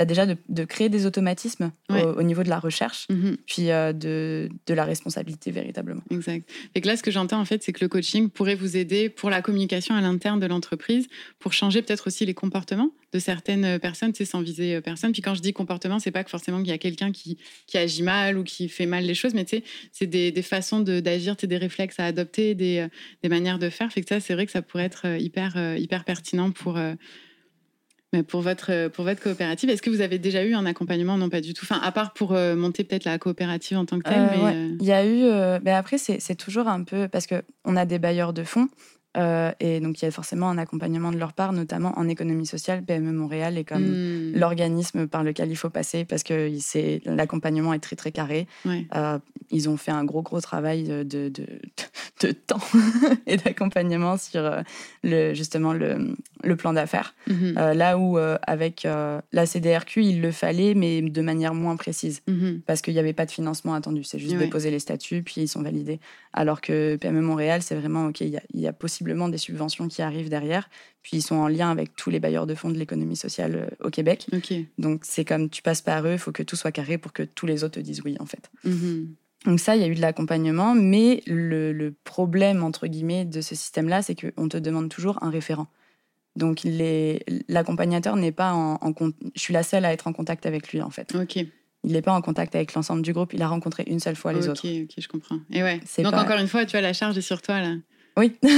[0.02, 3.38] bah, déjà de, créer des automatismes au, niveau de la recherche, mhm.
[3.46, 6.02] puis euh, de, de, la responsabilité véritablement.
[6.10, 6.50] Exact.
[6.74, 9.10] Et que là, ce que j'entends en fait, c'est que le coaching pourrait vous aider
[9.10, 13.78] pour la communication à l'interne de l'entreprise, pour changer peut-être aussi les comportements de certaines
[13.78, 15.12] personnes, tu sais, sans viser euh, personne.
[15.12, 17.38] Puis quand je dis comportement, c'est pas que forcément qu'il y a quelqu'un qui,
[17.68, 20.42] qui, agit mal ou qui fait mal les choses, mais tu sais, c'est des, des,
[20.42, 22.88] façons d'agir, des réflexes à adopter, des, euh,
[23.22, 23.92] des, manières de faire.
[23.92, 26.80] Fait que ça, c'est vrai que ça pourrait être hyper, hyper pertinent pour
[28.14, 31.18] mais pour votre, pour votre coopérative, est-ce que vous avez déjà eu un accompagnement?
[31.18, 31.66] Non, pas du tout.
[31.66, 34.20] Enfin, à part pour euh, monter peut-être la coopérative en tant que telle.
[34.20, 35.60] Euh, euh, Il y a eu.
[35.64, 37.08] mais après, c'est toujours un peu.
[37.08, 38.68] Parce qu'on a des bailleurs de fonds.
[39.18, 42.46] Euh, et donc, il y a forcément un accompagnement de leur part, notamment en économie
[42.46, 42.84] sociale.
[42.84, 44.34] PME Montréal est comme hmm.
[44.36, 46.50] l'organisme par lequel il faut passer parce que
[47.06, 48.48] l'accompagnement est très, très carré.
[48.66, 49.20] Euh,
[49.50, 52.62] ils ont fait un gros, gros travail de, de, de, temps
[53.28, 54.62] et d'accompagnement sur euh,
[55.04, 57.14] le, justement le, le plan d'affaires.
[57.28, 57.54] Mhm.
[57.54, 62.62] là où, avec la CDRQ, il le fallait, mais de manière moins précise mhm.
[62.66, 64.04] parce qu'il n'y avait pas de financement attendu.
[64.04, 66.00] C'est juste déposer les statuts, puis ils sont validés.
[66.34, 69.88] Alors que PME Montréal, c'est vraiment, OK, il y a, y a possibilité des subventions
[69.88, 70.70] qui arrivent derrière.
[71.02, 73.86] Puis ils sont en lien avec tous les bailleurs de fonds de l'économie sociale euh,
[73.86, 74.28] au Québec.
[74.78, 77.24] Donc c'est comme tu passes par eux, il faut que tout soit carré pour que
[77.24, 78.50] tous les autres te disent oui en fait.
[78.64, 79.16] Mhm.
[79.46, 83.56] Donc ça, il y a eu de l'accompagnement, mais le, problème, entre guillemets, de ce
[83.56, 85.68] système-là, c'est qu'on te demande toujours un référent.
[86.36, 86.62] Donc
[87.50, 88.94] l'accompagnateur n'est pas en, en,
[89.36, 91.16] Je suis la seule à être en contact avec lui, en fait.
[91.16, 91.44] Ok.
[91.84, 94.34] Il n'est pas en contact avec l'ensemble du groupe, il a rencontré une seule fois
[94.34, 94.68] les autres.
[94.68, 95.40] Ok, ok, je comprends.
[95.52, 95.80] Et ouais.
[95.98, 97.76] Donc encore une fois, tu as la charge est sur toi, là.
[98.18, 98.34] Oui.
[98.44, 98.52] Alors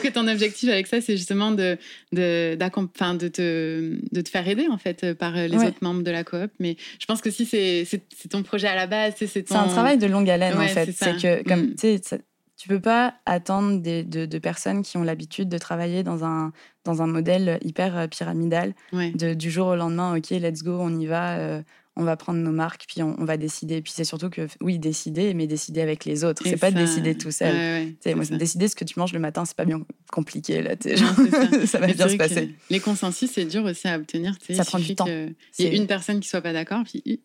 [0.00, 1.76] que ton objectif avec ça, c'est justement de,
[2.12, 6.24] de, de, te, de te faire aider en fait par les autres membres de la
[6.24, 6.50] coop.
[6.60, 7.86] Mais je pense que si c'est
[8.30, 9.56] ton projet à la base, c'est ton...
[9.56, 10.92] un travail de longue haleine en fait.
[10.92, 11.74] C'est que comme mm.
[11.74, 12.20] tu sais,
[12.56, 16.52] tu peux pas attendre des, de, personnes qui ont l'habitude de travailler dans un,
[16.84, 18.72] dans un modèle hyper pyramidal.
[18.92, 21.38] De, du jour au lendemain, ok, let's go, on y va.
[21.38, 21.60] Euh,
[21.96, 23.82] on va prendre nos marques, puis on, va décider.
[23.82, 26.42] Puis c'est surtout que, oui, décider, mais décider avec les autres.
[26.44, 27.94] C'est pas décider tout seul.
[28.14, 30.62] moi, décider ce que tu manges le matin, c'est pas bien compliqué.
[30.62, 30.96] Là, ça.
[31.66, 31.78] ça.
[31.78, 32.54] va bien se passer.
[32.70, 34.34] Les consensus, c'est dur aussi à obtenir.
[34.50, 35.06] Ça prend du temps.
[35.06, 37.22] Il y a une personne qui soit pas d'accord, puis.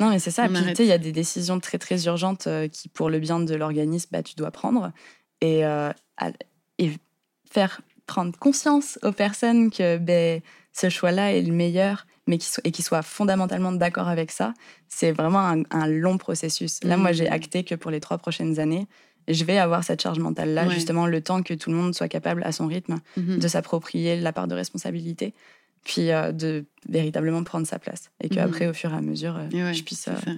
[0.00, 0.46] Non, mais c'est ça.
[0.46, 4.08] Il y a des décisions très, très urgentes euh, qui, pour le bien de l'organisme,
[4.10, 4.92] bah, tu dois prendre.
[5.40, 5.92] Et, euh,
[6.78, 6.90] et
[7.48, 10.40] faire prendre conscience aux personnes que ben,
[10.72, 14.54] ce choix-là est le meilleur mais qui et qui soient fondamentalement d'accord avec ça,
[14.86, 16.78] c'est vraiment un, long processus.
[16.84, 17.32] Là, moi, j'ai mmh.
[17.32, 18.86] acté que pour les trois prochaines années,
[19.26, 22.42] je vais avoir cette charge mentale-là, justement, le temps que tout le monde soit capable,
[22.44, 25.34] à son rythme, mmh de s'approprier la part de responsabilité,
[25.84, 28.10] puis euh, de véritablement prendre sa place.
[28.22, 28.70] Et qu'après, mmh.
[28.70, 30.08] au fur et à mesure, euh, je puisse.
[30.08, 30.34] Euh,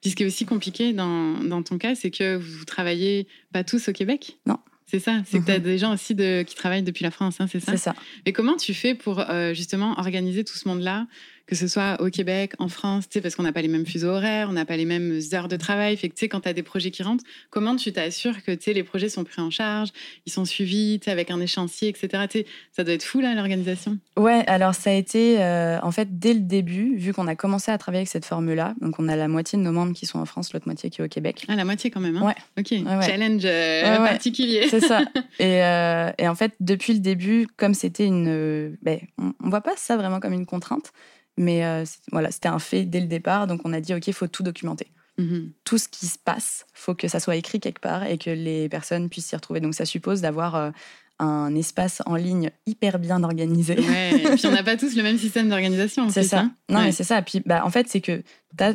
[0.00, 3.64] puis ce qui est aussi compliqué dans, dans ton cas, c'est que vous travaillez pas
[3.64, 4.38] tous au Québec?
[4.46, 4.58] Non.
[4.90, 7.40] C'est ça, c'est que tu as des gens aussi de, qui travaillent depuis la France,
[7.40, 7.94] hein, c'est ça C'est ça.
[8.24, 9.22] Mais comment tu fais pour
[9.52, 11.06] justement organiser tout ce monde-là
[11.48, 14.48] que ce soit au Québec, en France, parce qu'on n'a pas les mêmes fuseaux horaires,
[14.50, 15.96] on n'a pas les mêmes heures de travail.
[15.96, 19.08] Fait que, quand tu as des projets qui rentrent, comment tu t'assures que les projets
[19.08, 19.88] sont pris en charge,
[20.26, 22.44] ils sont suivis avec un échéancier, etc.
[22.72, 23.96] ça doit être fou, là, l'organisation.
[24.18, 27.70] Ouais, alors ça a été, euh, en fait, dès le début, vu qu'on a commencé
[27.70, 30.18] à travailler avec cette formule-là, donc on a la moitié de nos membres qui sont
[30.18, 31.46] en France, l'autre moitié qui est au Québec.
[31.48, 32.36] Ah, la moitié quand même, hein Ouais.
[32.58, 32.74] Ok,
[33.06, 34.66] challenge euh, particulier.
[34.68, 35.00] C'est ça.
[35.38, 38.76] et, euh, et, en fait, depuis le début, comme c'était une.
[38.82, 40.92] Ben, on, on voit pas ça vraiment comme une contrainte.
[41.38, 43.46] Mais euh, voilà, c'était un fait dès le départ.
[43.46, 44.88] Donc on a dit, OK, il faut tout documenter.
[45.16, 45.52] Mhm.
[45.64, 48.68] Tout ce qui se passe, faut que ça soit écrit quelque part et que les
[48.68, 49.60] personnes puissent s'y retrouver.
[49.60, 50.70] Donc ça suppose d'avoir euh,
[51.18, 53.78] un espace en ligne hyper bien organisé.
[53.78, 56.08] Ouais, et puis on n'a pas tous le même système d'organisation.
[56.10, 56.40] C'est ça.
[56.40, 56.52] Hein.
[56.68, 57.22] non, mais c'est ça.
[57.22, 58.22] Puis bah, en fait, c'est que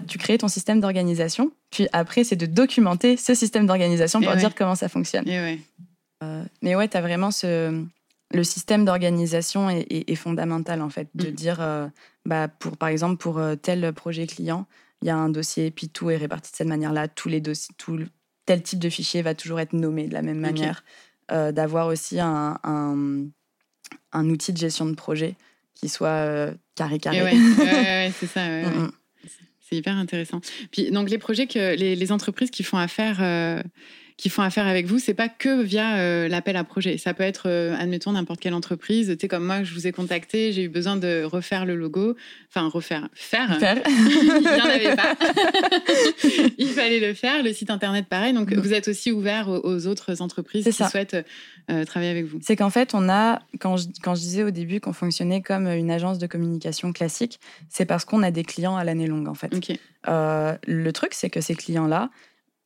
[0.08, 4.56] tu crées ton système d'organisation, puis après, c'est de documenter ce système d'organisation pour dire
[4.56, 5.26] comment ça fonctionne.
[6.24, 7.84] Euh, mais ouais, tu as vraiment ce,
[8.34, 11.32] le système d'organisation est, fondamental en fait, de mm.
[11.32, 11.88] dire, euh,
[12.26, 14.66] bah, pour, par exemple, pour euh, tel projet client,
[15.02, 17.76] il y a un dossier, puis tout est réparti de cette manière-là, tous les dossiers,
[17.78, 18.00] tout
[18.46, 20.84] tel type de fichier va toujours être nommé de la même manière,
[21.32, 25.36] euh, d'avoir aussi un, un, outil de gestion de projet
[25.76, 27.22] qui soit carré carré.
[27.22, 28.42] Ouais, c'est ça.
[28.48, 28.92] Mm, mm.
[29.60, 30.42] C'est hyper intéressant.
[30.72, 33.22] Puis donc les projets que les, les entreprises qui font affaire
[34.18, 36.98] qui font affaire avec vous, c'est pas que via euh, l'appel à projet.
[36.98, 39.08] Ça peut être, euh, admettons, n'importe quelle entreprise.
[39.08, 42.16] Tu sais, comme moi, je vous ai contacté, j'ai eu besoin de refaire le logo.
[42.50, 43.60] Enfin, refaire, faire.
[43.60, 43.82] faire.
[43.88, 45.16] Il n'y en avait pas.
[46.58, 47.44] Il fallait le faire.
[47.44, 48.34] Le site internet, pareil.
[48.34, 51.18] Donc, vous êtes aussi ouvert aux, autres entreprises qui souhaitent
[51.72, 52.40] euh, travailler avec vous.
[52.42, 55.68] C'est qu'en fait, on a, quand je, quand je disais au début qu'on fonctionnait comme
[55.68, 59.34] une agence de communication classique, c'est parce qu'on a des clients à l'année longue, en
[59.34, 59.52] fait.
[60.06, 62.10] le truc, c'est que ces clients-là,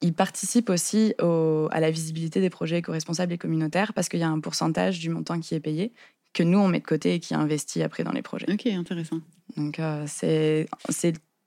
[0.02, 4.30] ils participent aussi à la visibilité des projets éco-responsables et communautaires parce qu'il y a
[4.30, 5.92] un pourcentage du montant qui est payé
[6.38, 8.46] que nous, on met de côté et qui est investi après dans les projets.
[8.52, 9.20] Ok, intéressant.
[9.56, 10.68] Donc, euh, c'est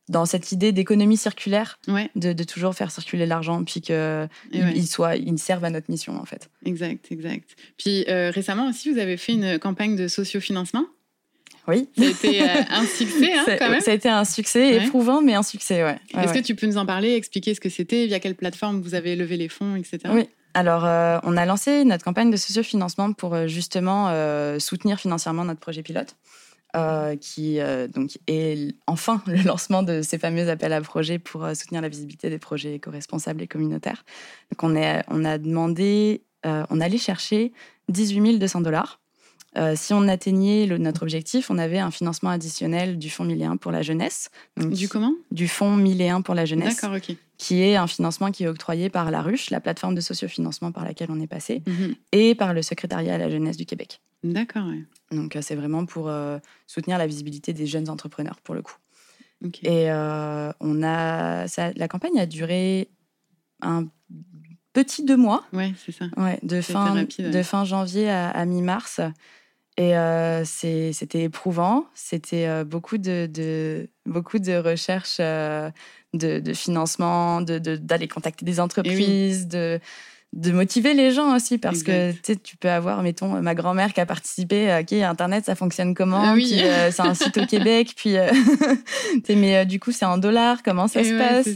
[0.09, 1.79] dans cette idée d'économie circulaire,
[2.17, 4.83] de, toujours faire circuler l'argent, puis ouais.
[4.83, 6.51] soient, ils servent à notre mission, en fait.
[6.65, 7.55] Exact, exact.
[7.77, 10.87] Puis euh, récemment aussi, vous avez fait une campagne de sociofinancement
[11.69, 11.89] oui.
[11.97, 13.81] Ça a été euh, un succès, hein, quand même.
[13.81, 15.99] Ça a été un succès éprouvant, mais un succès, ouais.
[16.15, 18.95] Est-ce que tu peux nous en parler, expliquer ce que c'était, via quelle plateforme vous
[18.95, 19.99] avez levé les fonds, etc.
[20.11, 20.29] Oui.
[20.55, 24.11] Alors, euh, on a lancé notre campagne de sociofinancement pour euh, justement
[24.59, 26.17] soutenir financièrement notre projet pilote.
[27.21, 27.59] qui
[27.95, 32.31] donc est enfin le lancement de ces fameux appels à projets pour soutenir la visibilité
[32.31, 34.05] des projets éco-responsables et communautaires.
[34.51, 37.53] Donc on, est, on a demandé, on allait chercher
[37.89, 39.00] 18 200 dollars
[39.57, 43.73] euh, si on atteignait notre objectif, on avait un financement additionnel du Fonds 1001 pour
[43.73, 44.31] la jeunesse.
[44.57, 45.13] du comment?
[45.33, 46.81] Du Fonds 1001 pour la jeunesse.
[46.81, 47.17] D'accord, ok.
[47.37, 50.85] Qui est un financement qui est octroyé par la Ruche, la plateforme de sociofinancement par
[50.85, 51.95] laquelle on est passé, mhm.
[52.13, 54.01] et par le secrétariat à la jeunesse du Québec.
[54.23, 54.67] D'accord,
[55.11, 58.77] Donc euh, c'est vraiment pour euh, soutenir la visibilité des jeunes entrepreneurs, pour le coup.
[59.63, 62.91] Et on a, la campagne a duré
[63.63, 63.87] un
[64.75, 65.45] petit deux mois.
[65.55, 66.05] Ouais, c'est ça.
[66.19, 69.01] Ouais, de, fin, de fin janvier à mi-mars.
[69.81, 71.87] Et euh, c'était éprouvant.
[71.95, 75.73] C'était beaucoup, de, de, beaucoup de recherches de,
[76.13, 79.81] de, financement, d'aller de, contacter des entreprises, de
[80.33, 84.07] de motiver les gens aussi parce que tu peux avoir mettons ma grand-mère qui a
[84.07, 86.23] participé à qui internet ça fonctionne comment?
[86.23, 86.55] Ah oui.
[86.63, 88.31] Euh, c'est un site au Québec puis euh,
[89.29, 91.49] mais euh, du coup c'est en dollars comment ça se passe?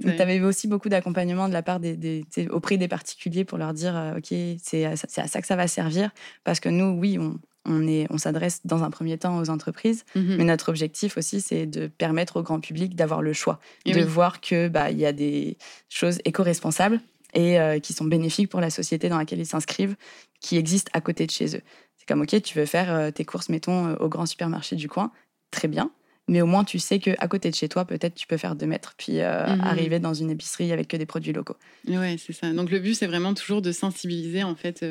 [0.00, 3.72] tu avais aussi beaucoup d'accompagnement de la part des, des auprès des particuliers pour leur
[3.72, 6.10] dire ok c'est à, ça que ça va servir
[6.42, 10.04] parce que nous oui on on, est, on s'adresse dans un premier temps aux entreprises,
[10.14, 10.36] mhm.
[10.36, 14.40] mais notre objectif aussi, c'est de permettre au grand public d'avoir le choix, de voir
[14.40, 15.56] que bah il y a des
[15.88, 17.00] choses éco-responsables
[17.34, 19.96] et euh, qui sont bénéfiques pour la société dans laquelle ils s'inscrivent,
[20.40, 21.62] qui existent à côté de chez eux.
[21.96, 24.88] C'est comme, OK, tu veux faire euh, tes courses, mettons, euh, au grand supermarché du
[24.88, 25.12] coin,
[25.50, 25.90] très bien,
[26.30, 28.66] mais au moins tu sais qu'à côté de chez toi, peut-être tu peux faire deux
[28.66, 29.60] mètres, puis mhm.
[29.62, 31.56] arriver dans une épicerie avec que des produits locaux.
[31.86, 32.52] Oui, c'est ça.
[32.52, 34.84] Donc le but, c'est vraiment toujours de sensibiliser en fait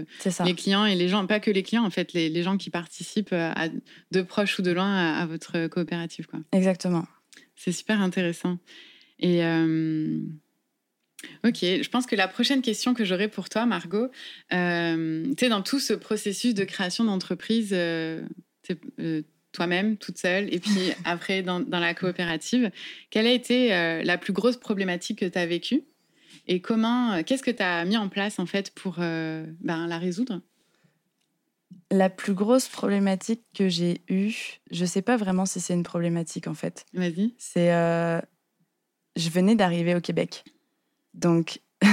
[0.45, 2.69] les clients et les gens, pas que les clients, en fait, les, les gens qui
[2.69, 3.69] participent à,
[4.11, 6.27] de proche ou de loin à, votre coopérative.
[6.27, 6.39] Quoi.
[6.51, 7.05] Exactement.
[7.55, 8.57] C'est super intéressant.
[9.19, 9.43] Et
[11.45, 14.07] Ok, je pense que la prochaine question que j'aurai pour toi, Margot,
[14.53, 18.21] euh, tu sais, dans tout ce processus de création d'entreprise, euh,
[18.99, 19.21] euh,
[19.59, 22.71] toi-même, toute seule, et puis après dans, la coopérative,
[23.09, 23.69] quelle a été
[24.03, 25.83] la plus grosse problématique que tu as vécue
[26.47, 30.41] et comment, qu'est-ce que tu as mis en place en fait pour ben, la résoudre?
[31.91, 36.47] La plus grosse problématique que j'ai eue, je sais pas vraiment si c'est une problématique
[36.47, 36.85] en fait.
[36.93, 37.33] Vas-y.
[37.37, 40.45] C'est, je venais d'arriver au Québec.
[41.13, 41.59] Donc,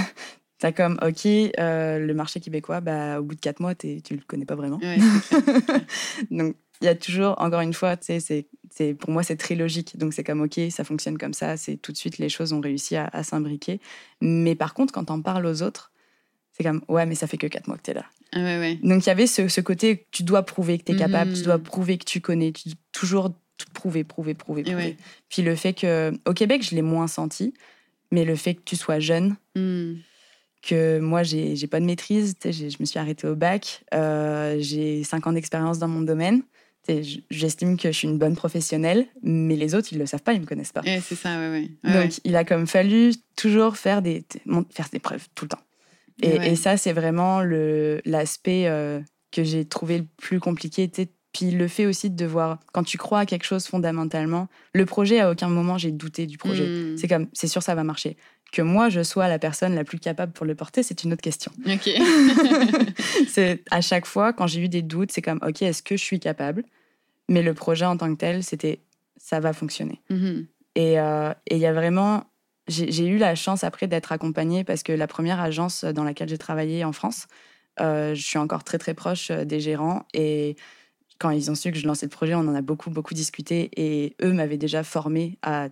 [0.58, 4.22] T'as comme, OK, euh, le marché québécois, bah, au bout de quatre mois, tu le
[4.26, 4.80] connais pas vraiment.
[6.30, 8.46] Donc, il y a toujours, encore une fois, c'est,
[8.94, 9.96] pour moi, c'est très logique.
[9.96, 11.56] Donc, c'est comme, OK, ça fonctionne comme ça.
[11.56, 13.80] C'est tout de suite, les choses ont réussi à, s'imbriquer.
[14.20, 15.92] Mais par contre, quand on parle aux autres,
[16.52, 18.04] c'est comme, ouais, mais ça fait que quatre mois que tu es là.
[18.32, 21.42] Ah Donc, il y avait ce, côté, tu dois prouver que tu es capable, tu
[21.42, 21.62] dois mmh.
[21.62, 23.32] prouver que tu connais, tu dois toujours
[23.72, 24.96] prouver, prouver, prouver, prouver.
[25.28, 27.54] Puis le fait que, au Québec, je l'ai moins senti.
[28.12, 29.94] Mais le fait que tu sois jeune, hmm.
[30.62, 35.02] que moi, j'ai, j'ai pas de maîtrise, je me suis arrêtée au bac, euh, j'ai
[35.02, 36.42] cinq ans d'expérience dans mon domaine.
[37.30, 40.40] J'estime que je suis une bonne professionnelle, mais les autres, ils le savent pas, ils
[40.40, 40.82] me connaissent pas.
[40.82, 44.24] c'est ça, ouais, Donc, il a comme fallu toujours faire des,
[44.70, 45.62] faire des preuves tout le temps.
[46.22, 49.00] Et, et ça, c'est vraiment l'aspect euh,
[49.32, 50.90] que j'ai trouvé le plus compliqué.
[51.32, 55.20] Puis le fait aussi de devoir, quand tu crois à quelque chose fondamentalement, le projet,
[55.20, 56.66] à aucun moment j'ai douté du projet.
[56.66, 56.96] Hmm.
[56.96, 58.16] C'est comme, c'est sûr, ça va marcher.
[58.52, 61.20] Que moi, je sois la personne la plus capable pour le porter, c'est une autre
[61.20, 61.52] question.
[61.66, 61.90] Ok.
[63.28, 66.02] c'est à chaque fois, quand j'ai eu des doutes, c'est comme, ok, est-ce que je
[66.02, 66.64] suis capable?
[67.28, 68.80] Mais le projet en tant que tel, c'était,
[69.16, 70.00] ça va fonctionner.
[70.10, 70.46] Mm-hmm.
[70.78, 72.24] Euh, et il y a vraiment,
[72.68, 76.38] j'ai eu la chance après d'être accompagnée parce que la première agence dans laquelle j'ai
[76.38, 77.26] travaillé en France,
[77.80, 80.56] euh, je suis encore très très proche euh, des gérants et
[81.18, 83.70] quand ils ont su que je lançais le projet, on en a beaucoup, beaucoup discuté
[83.76, 85.68] et eux m'avaient déjà formé à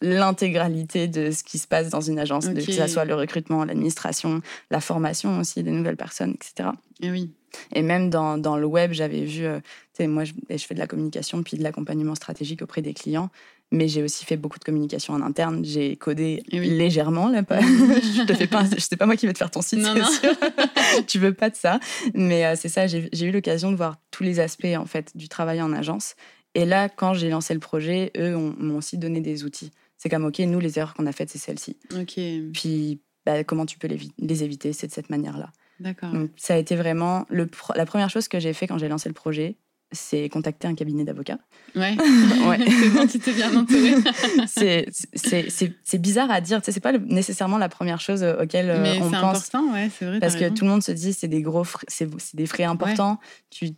[0.00, 4.40] l'intégralité de ce qui se passe dans une agence, que ce soit le recrutement, l'administration,
[4.70, 6.70] la formation aussi des nouvelles personnes, etc.
[7.00, 7.30] Et oui.
[7.74, 9.60] Et même dans, dans le web, j'avais vu, euh,
[10.00, 13.30] moi, je, je, fais de la communication puis de l'accompagnement stratégique auprès des clients
[13.74, 15.64] mais j'ai aussi fait beaucoup de communication en interne.
[15.64, 17.42] J'ai codé légèrement là.
[17.42, 17.60] Pas...
[17.60, 20.04] je te fais pas, sais pas moi qui vais te faire ton site, non, non.
[20.04, 20.32] sûr.
[21.06, 21.80] tu veux pas de ça,
[22.14, 22.86] mais euh, c'est ça.
[22.86, 26.14] J'ai eu l'occasion de voir tous les aspects en fait du travail en agence.
[26.54, 29.72] Et là, quand j'ai lancé le projet, eux m'ont aussi donné des outils.
[29.96, 31.76] C'est comme ok, nous les erreurs qu'on a faites, c'est celles-ci.
[31.98, 32.20] Ok.
[32.52, 35.50] Puis bah, comment tu peux les, les éviter, c'est de cette manière-là.
[35.80, 36.10] D'accord.
[36.36, 39.14] ça a été vraiment le, la première chose que j'ai fait quand j'ai lancé le
[39.14, 39.56] projet,
[39.92, 41.38] c'est contacter un cabinet d'avocats.
[41.76, 41.96] Ouais,
[42.48, 42.58] ouais.
[42.68, 43.94] c'est bon, tu t'es bien entouré.
[44.46, 49.10] c'est bizarre à dire, c'est pas nécessairement la première chose auquel euh, Mais on pense.
[49.10, 50.20] c'est important, ouais, c'est vrai.
[50.20, 53.18] Parce que tout le monde se dit c'est des gros, c'est des frais importants.
[53.50, 53.70] Tu,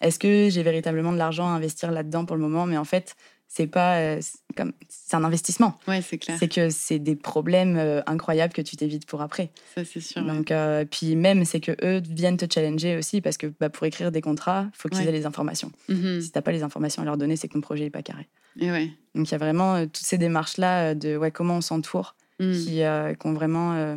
[0.00, 2.66] est-ce que j'ai véritablement de l'argent à investir là-dedans pour le moment?
[2.66, 3.16] Mais en fait,
[3.48, 4.20] c'est pas euh,
[4.56, 5.78] comme c'est un investissement.
[5.88, 6.36] Ouais, c'est clair.
[6.38, 9.50] C'est que c'est des problèmes euh, incroyables que tu t'évites pour après.
[9.74, 10.22] Ça c'est sûr.
[10.22, 13.86] Donc euh, puis même c'est que eux viennent te challenger aussi parce que bah, pour
[13.86, 15.72] écrire des contrats, faut qu'ils aient les informations.
[15.86, 16.16] Si mm-hmm.
[16.18, 18.02] tu Si t'as pas les informations à leur donner, c'est que ton projet est pas
[18.02, 18.28] carré.
[18.60, 18.90] Et ouais.
[19.14, 22.52] Donc il y a vraiment toutes ces démarches là de ouais comment on s'entoure mm.
[22.52, 22.82] qui,
[23.24, 23.96] ont vraiment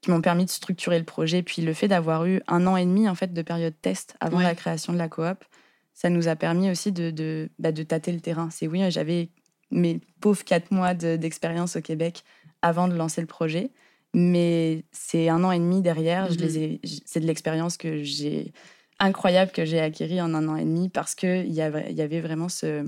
[0.00, 1.42] qui m'ont permis de structurer le projet.
[1.42, 4.38] Puis le fait d'avoir eu un an et demi en fait de période test avant
[4.38, 5.44] la création de la coop
[5.96, 8.50] ça nous a permis aussi de, de, bah, de tâter le terrain.
[8.50, 9.30] C'est oui, j'avais
[9.70, 12.22] mes pauvres quatre mois d'expérience au Québec
[12.60, 13.70] avant de lancer le projet,
[14.12, 16.30] mais c'est un an et demi derrière.
[16.30, 18.52] Mm C'est de l'expérience que j'ai
[18.98, 22.20] incroyable que j'ai acquérie en un an et demi parce qu'il y avait, y avait
[22.20, 22.86] vraiment ce,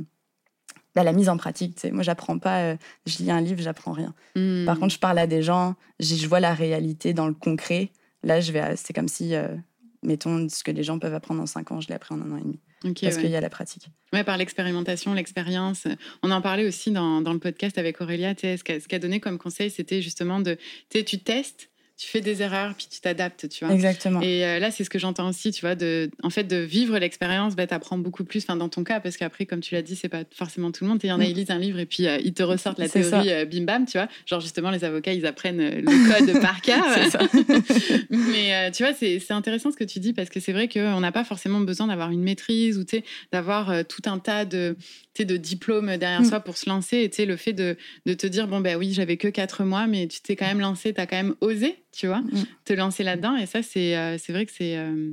[0.95, 1.83] bah, la mise en pratique.
[1.91, 4.15] Moi, j'apprends pas, euh, je lis un livre, j'apprends rien.
[4.35, 4.79] Par mm.
[4.79, 7.91] contre, je parle à des gens, je vois la réalité dans le concret.
[8.23, 9.57] Là, je vais, c'est comme si euh,
[10.03, 12.33] mettons, ce que les gens peuvent apprendre en cinq ans, je l'ai appris en un
[12.33, 12.61] an et demi.
[12.83, 13.89] Parce qu'il y a la pratique.
[14.13, 15.87] Ouais, par l'expérimentation, l'expérience.
[16.23, 18.35] On en parlait aussi dans, dans le podcast avec Aurélia.
[18.35, 20.57] Ce qu'elle a donné comme conseil, c'était justement de,
[20.91, 23.75] tu testes, tu fais des erreurs puis tu t'adaptes, tu vois.
[23.75, 24.21] Exactement.
[24.23, 26.97] Et euh, là, c'est ce que j'entends aussi, tu vois, de, en fait, de vivre
[26.97, 29.83] l'expérience, bah, tu apprends beaucoup plus, enfin, dans ton cas, parce qu'après, comme tu l'as
[29.83, 31.01] dit, c'est pas forcément tout le monde.
[31.03, 32.89] Il y en a, ils lisent un livre et puis euh, ils te ressortent la
[32.89, 34.07] théorie euh, bim bam, tu vois.
[34.27, 36.85] Genre, justement, les avocats, ils apprennent le code par cœur.
[38.11, 41.11] Mais tu vois, c'est intéressant ce que tu dis parce que c'est vrai qu'on n'a
[41.11, 44.77] pas forcément besoin d'avoir une maîtrise ou, tu sais, d'avoir tout un tas de,
[45.19, 46.27] de diplômes derrière mm.
[46.27, 46.99] soi pour se lancer.
[46.99, 49.65] Et tu sais, le fait de, de, te dire, bon, ben oui, j'avais que quatre
[49.65, 52.47] mois, mais tu t'es quand même lancé, tu as quand même osé tu vois, mm.
[52.65, 53.37] te lancer là-dedans.
[53.37, 55.13] Et ça, c'est euh, vrai que c'est euh,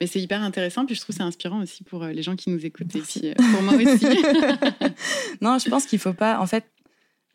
[0.00, 0.86] mais c'est hyper intéressant.
[0.86, 2.94] Puis je trouve c'est inspirant aussi pour euh, les gens qui nous écoutent.
[2.94, 4.06] Et puis pour moi aussi.
[5.40, 6.38] non, je pense qu'il faut pas.
[6.40, 6.64] En fait,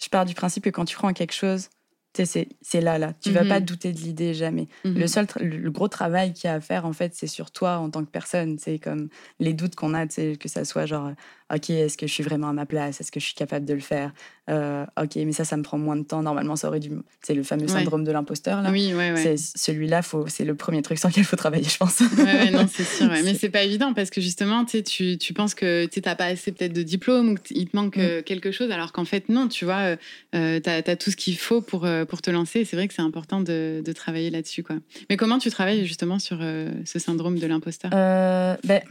[0.02, 1.70] je pars du principe que quand tu crois en quelque chose,
[2.14, 3.14] c'est là, là.
[3.22, 3.66] Tu vas pas mhm.
[3.66, 4.68] douter de l'idée jamais.
[4.84, 5.08] Le mhm.
[5.08, 7.90] seul, le gros travail qu'il y a à faire, en fait, c'est sur toi en
[7.90, 8.58] tant que personne.
[8.60, 9.08] C'est comme
[9.40, 11.12] les doutes qu'on a, que ça soit genre,
[11.54, 13.02] ok, est-ce que je suis vraiment à ma place?
[13.02, 14.14] Est-ce que je suis capable de le faire?
[14.50, 16.22] Euh, Ok, mais ça, ça me prend moins de temps.
[16.22, 16.92] Normalement, ça aurait dû.
[17.22, 18.62] C'est le fameux syndrome de l'imposteur.
[18.62, 18.72] Là.
[18.72, 19.36] Oui, ouais, ouais.
[19.38, 22.00] Celui-là, c'est le premier truc sur lequel il faut travailler, je pense.
[22.18, 23.08] Ouais, non, c'est sûr.
[23.10, 26.52] Mais c'est pas évident parce que justement, tu, tu penses que tu n'as pas assez
[26.52, 28.02] peut-être de diplôme ou qu'il te manque mm.
[28.02, 29.96] euh, quelque chose, alors qu'en fait, non, tu vois,
[30.36, 32.66] euh, tu as, tout ce qu'il faut pour, pour te lancer.
[32.66, 34.64] C'est vrai que c'est important de, de travailler là-dessus.
[34.64, 34.78] quoi.
[35.10, 36.40] Mais comment tu travailles justement sur
[36.86, 37.92] ce syndrome de l'imposteur?
[37.92, 38.82] Ben,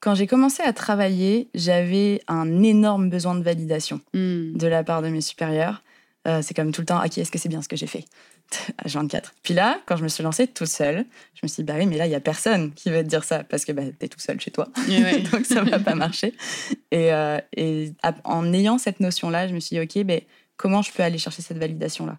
[0.00, 4.56] quand j'ai commencé à travailler, j'avais un énorme besoin de validation hmm.
[4.56, 5.82] de la part de mes supérieurs.
[6.26, 8.04] Euh, c'est comme tout le temps, ok, est-ce que c'est bien ce que j'ai fait
[8.78, 11.04] à 24 Puis là, quand je me suis lancée toute seule,
[11.34, 13.08] je me suis dit, bah oui, mais là, il n'y a personne qui va te
[13.08, 14.68] dire ça parce que bah, tu es tout seul chez toi.
[15.32, 16.34] Donc ça ne va pas marcher.
[16.90, 17.92] Et, euh, et,
[18.24, 20.20] en ayant cette notion-là, je me suis dit, ok, ben,
[20.56, 22.18] comment je peux aller chercher cette validation-là?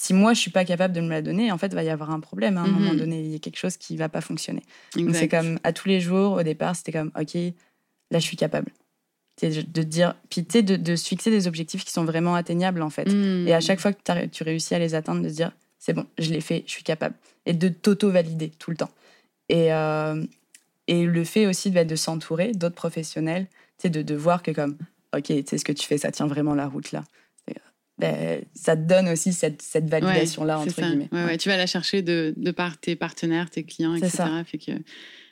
[0.00, 1.90] Si moi je suis pas capable de me la donner, en fait, il va y
[1.90, 2.56] avoir un problème.
[2.56, 2.98] Hein, à un moment mhm.
[2.98, 4.62] donné, il y a quelque chose qui va pas fonctionner.
[5.12, 8.70] c'est comme à tous les jours, au départ, c'était comme, ok, là je suis capable.
[9.42, 12.90] De dire, puis tu de, de, se fixer des objectifs qui sont vraiment atteignables en
[12.90, 13.08] fait.
[13.08, 16.06] Et à chaque fois que tu réussis à les atteindre, de se dire, c'est bon,
[16.16, 17.16] je l'ai fait, je suis capable.
[17.44, 18.90] Et de t'auto-valider tout le temps.
[19.48, 20.24] Et, euh,
[20.86, 23.48] et le fait aussi de, de s'entourer d'autres professionnels,
[23.82, 24.76] de, de voir que comme,
[25.16, 27.02] ok, tu sais ce que tu fais, ça tient vraiment la route là.
[27.98, 31.08] Ben, ça te donne aussi cette, cette validation-là, entre guillemets.
[31.10, 34.22] Ouais, Tu vas la chercher de, de par tes partenaires, tes clients, etc.
[34.46, 34.70] Fait que,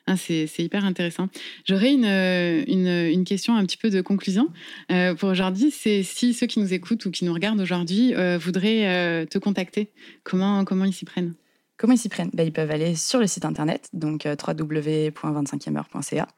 [0.08, 1.26] ah, c'est hyper intéressant.
[1.64, 4.50] J'aurais une, une, une, question un petit peu de conclusion
[4.92, 5.72] euh, pour aujourd'hui.
[5.72, 9.38] C'est si ceux qui nous écoutent ou qui nous regardent aujourd'hui euh, voudraient euh, te
[9.38, 9.90] contacter,
[10.22, 11.34] comment, comment ils s'y prennent?
[11.76, 12.30] Comment ils s'y prennent?
[12.34, 16.28] Ben, Ils peuvent aller sur le site internet, donc www.25e-heure.ca,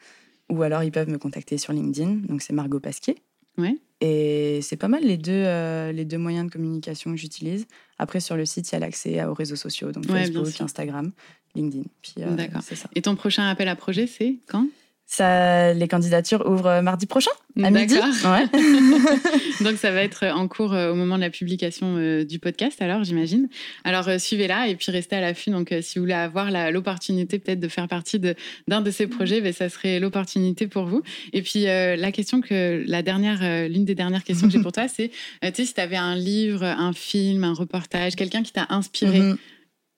[0.49, 3.17] ou alors ils peuvent me contacter sur LinkedIn, donc c'est Margot Pasquier.
[3.59, 3.77] Ouais.
[4.01, 7.67] Et c'est pas mal les deux, euh, les deux moyens de communication que j'utilise.
[7.99, 11.11] Après, sur le site, il y a l'accès aux réseaux sociaux, donc Facebook, Instagram,
[11.57, 11.85] LinkedIn.
[12.19, 12.63] Euh, D'accord.
[12.95, 14.69] Et ton prochain appel à projet, c'est quand?
[15.11, 17.31] Ça, les candidatures ouvrent mardi prochain
[17.65, 17.95] à midi.
[17.95, 18.47] Ouais.
[19.65, 22.83] Donc ça va être en cours euh, au moment de la publication euh, du podcast,
[22.83, 23.49] alors j'imagine.
[23.85, 25.49] Alors euh, suivez-la et puis restez à l'affût.
[25.49, 29.55] Donc si vous voulez avoir l'opportunité peut-être de faire partie d'un de, ces projets, ben,
[29.55, 31.03] ça serait l'opportunité pour vous.
[31.33, 34.89] Et puis la question que la dernière, l'une des dernières questions que j'ai pour toi,
[34.89, 35.09] c'est
[35.43, 39.21] tu sais si tu avais un livre, un film, un reportage, quelqu'un qui t'a inspiré,
[39.21, 39.37] mm-hmm.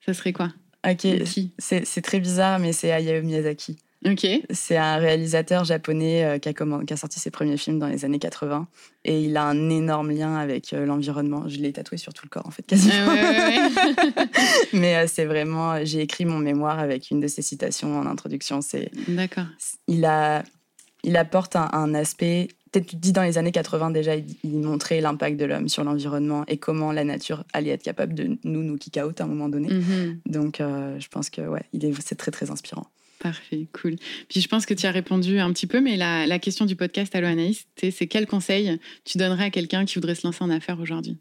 [0.05, 0.53] ça serait quoi?
[0.89, 1.05] Ok,
[1.59, 3.75] c'est très bizarre, mais c'est Hayao Miyazaki.
[4.49, 8.03] C'est un réalisateur japonais euh, qui, a qui, a sorti ses premiers films dans les
[8.03, 8.67] années 80
[9.05, 11.47] et il a un énorme lien avec euh, l'environnement.
[11.47, 13.13] Je l'ai tatoué sur tout le corps en fait quasiment.
[14.73, 18.61] Mais euh, c'est vraiment, j'ai écrit mon mémoire avec une de ses citations en introduction.
[18.61, 19.45] C'est d'accord.
[19.87, 20.43] Il a,
[21.03, 22.47] il apporte un, aspect.
[22.71, 26.43] Peut-être tu dis dans les années 80 déjà, il, montrait l'impact de l'homme sur l'environnement
[26.47, 29.49] et comment la nature allait être capable de nous nous kick out à un moment
[29.49, 29.67] donné.
[29.67, 30.17] Mm-hmm.
[30.25, 32.87] Donc je pense que ouais, il est, c'est très très inspirant.
[33.21, 33.97] Parfait, cool.
[34.29, 37.15] Puis je pense que tu as répondu un petit peu, mais la, question du podcast
[37.15, 40.79] Allo Anaïs, c'est quel conseil tu donnerais à quelqu'un qui voudrait se lancer en affaires
[40.79, 41.17] aujourd'hui?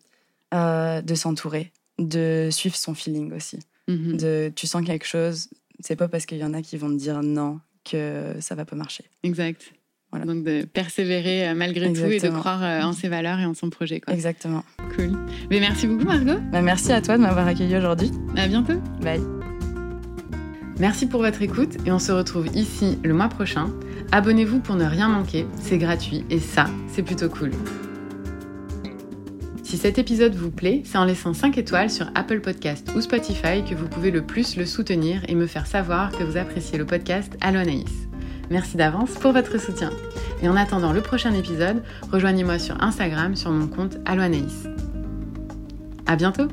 [0.55, 3.59] Euh, De s'entourer, de suivre son feeling aussi.
[3.87, 4.17] Mhm.
[4.17, 6.97] De, tu sens quelque chose, c'est pas parce qu'il y en a qui vont te
[6.97, 9.05] dire non que ça va pas marcher.
[9.23, 9.73] Exact.
[10.11, 10.25] Voilà.
[10.27, 13.55] Donc de persévérer euh, malgré tout et de croire euh, en ses valeurs et en
[13.55, 14.01] son projet.
[14.01, 14.13] Quoi.
[14.13, 14.65] Exactement.
[14.97, 15.13] Cool.
[15.51, 16.41] Mais merci beaucoup Margot.
[16.51, 18.11] Bah, merci à toi de m'avoir accueilli aujourd'hui.
[18.37, 18.81] À bientôt.
[19.03, 19.21] Bye.
[20.81, 23.69] Merci pour votre écoute et on se retrouve ici le mois prochain.
[24.13, 27.51] Abonnez-vous pour ne rien manquer, c'est gratuit et ça, c'est plutôt cool.
[29.63, 33.63] Si cet épisode vous plaît, c'est en laissant 5 étoiles sur Apple Podcast ou Spotify
[33.63, 36.87] que vous pouvez le plus le soutenir et me faire savoir que vous appréciez le
[36.87, 37.61] podcast Allo.
[38.51, 39.91] Merci d'avance pour votre soutien.
[40.43, 44.67] Et en attendant le prochain épisode, rejoignez-moi sur Instagram sur mon compte Allo Anaïs.
[46.07, 46.49] À bientôt!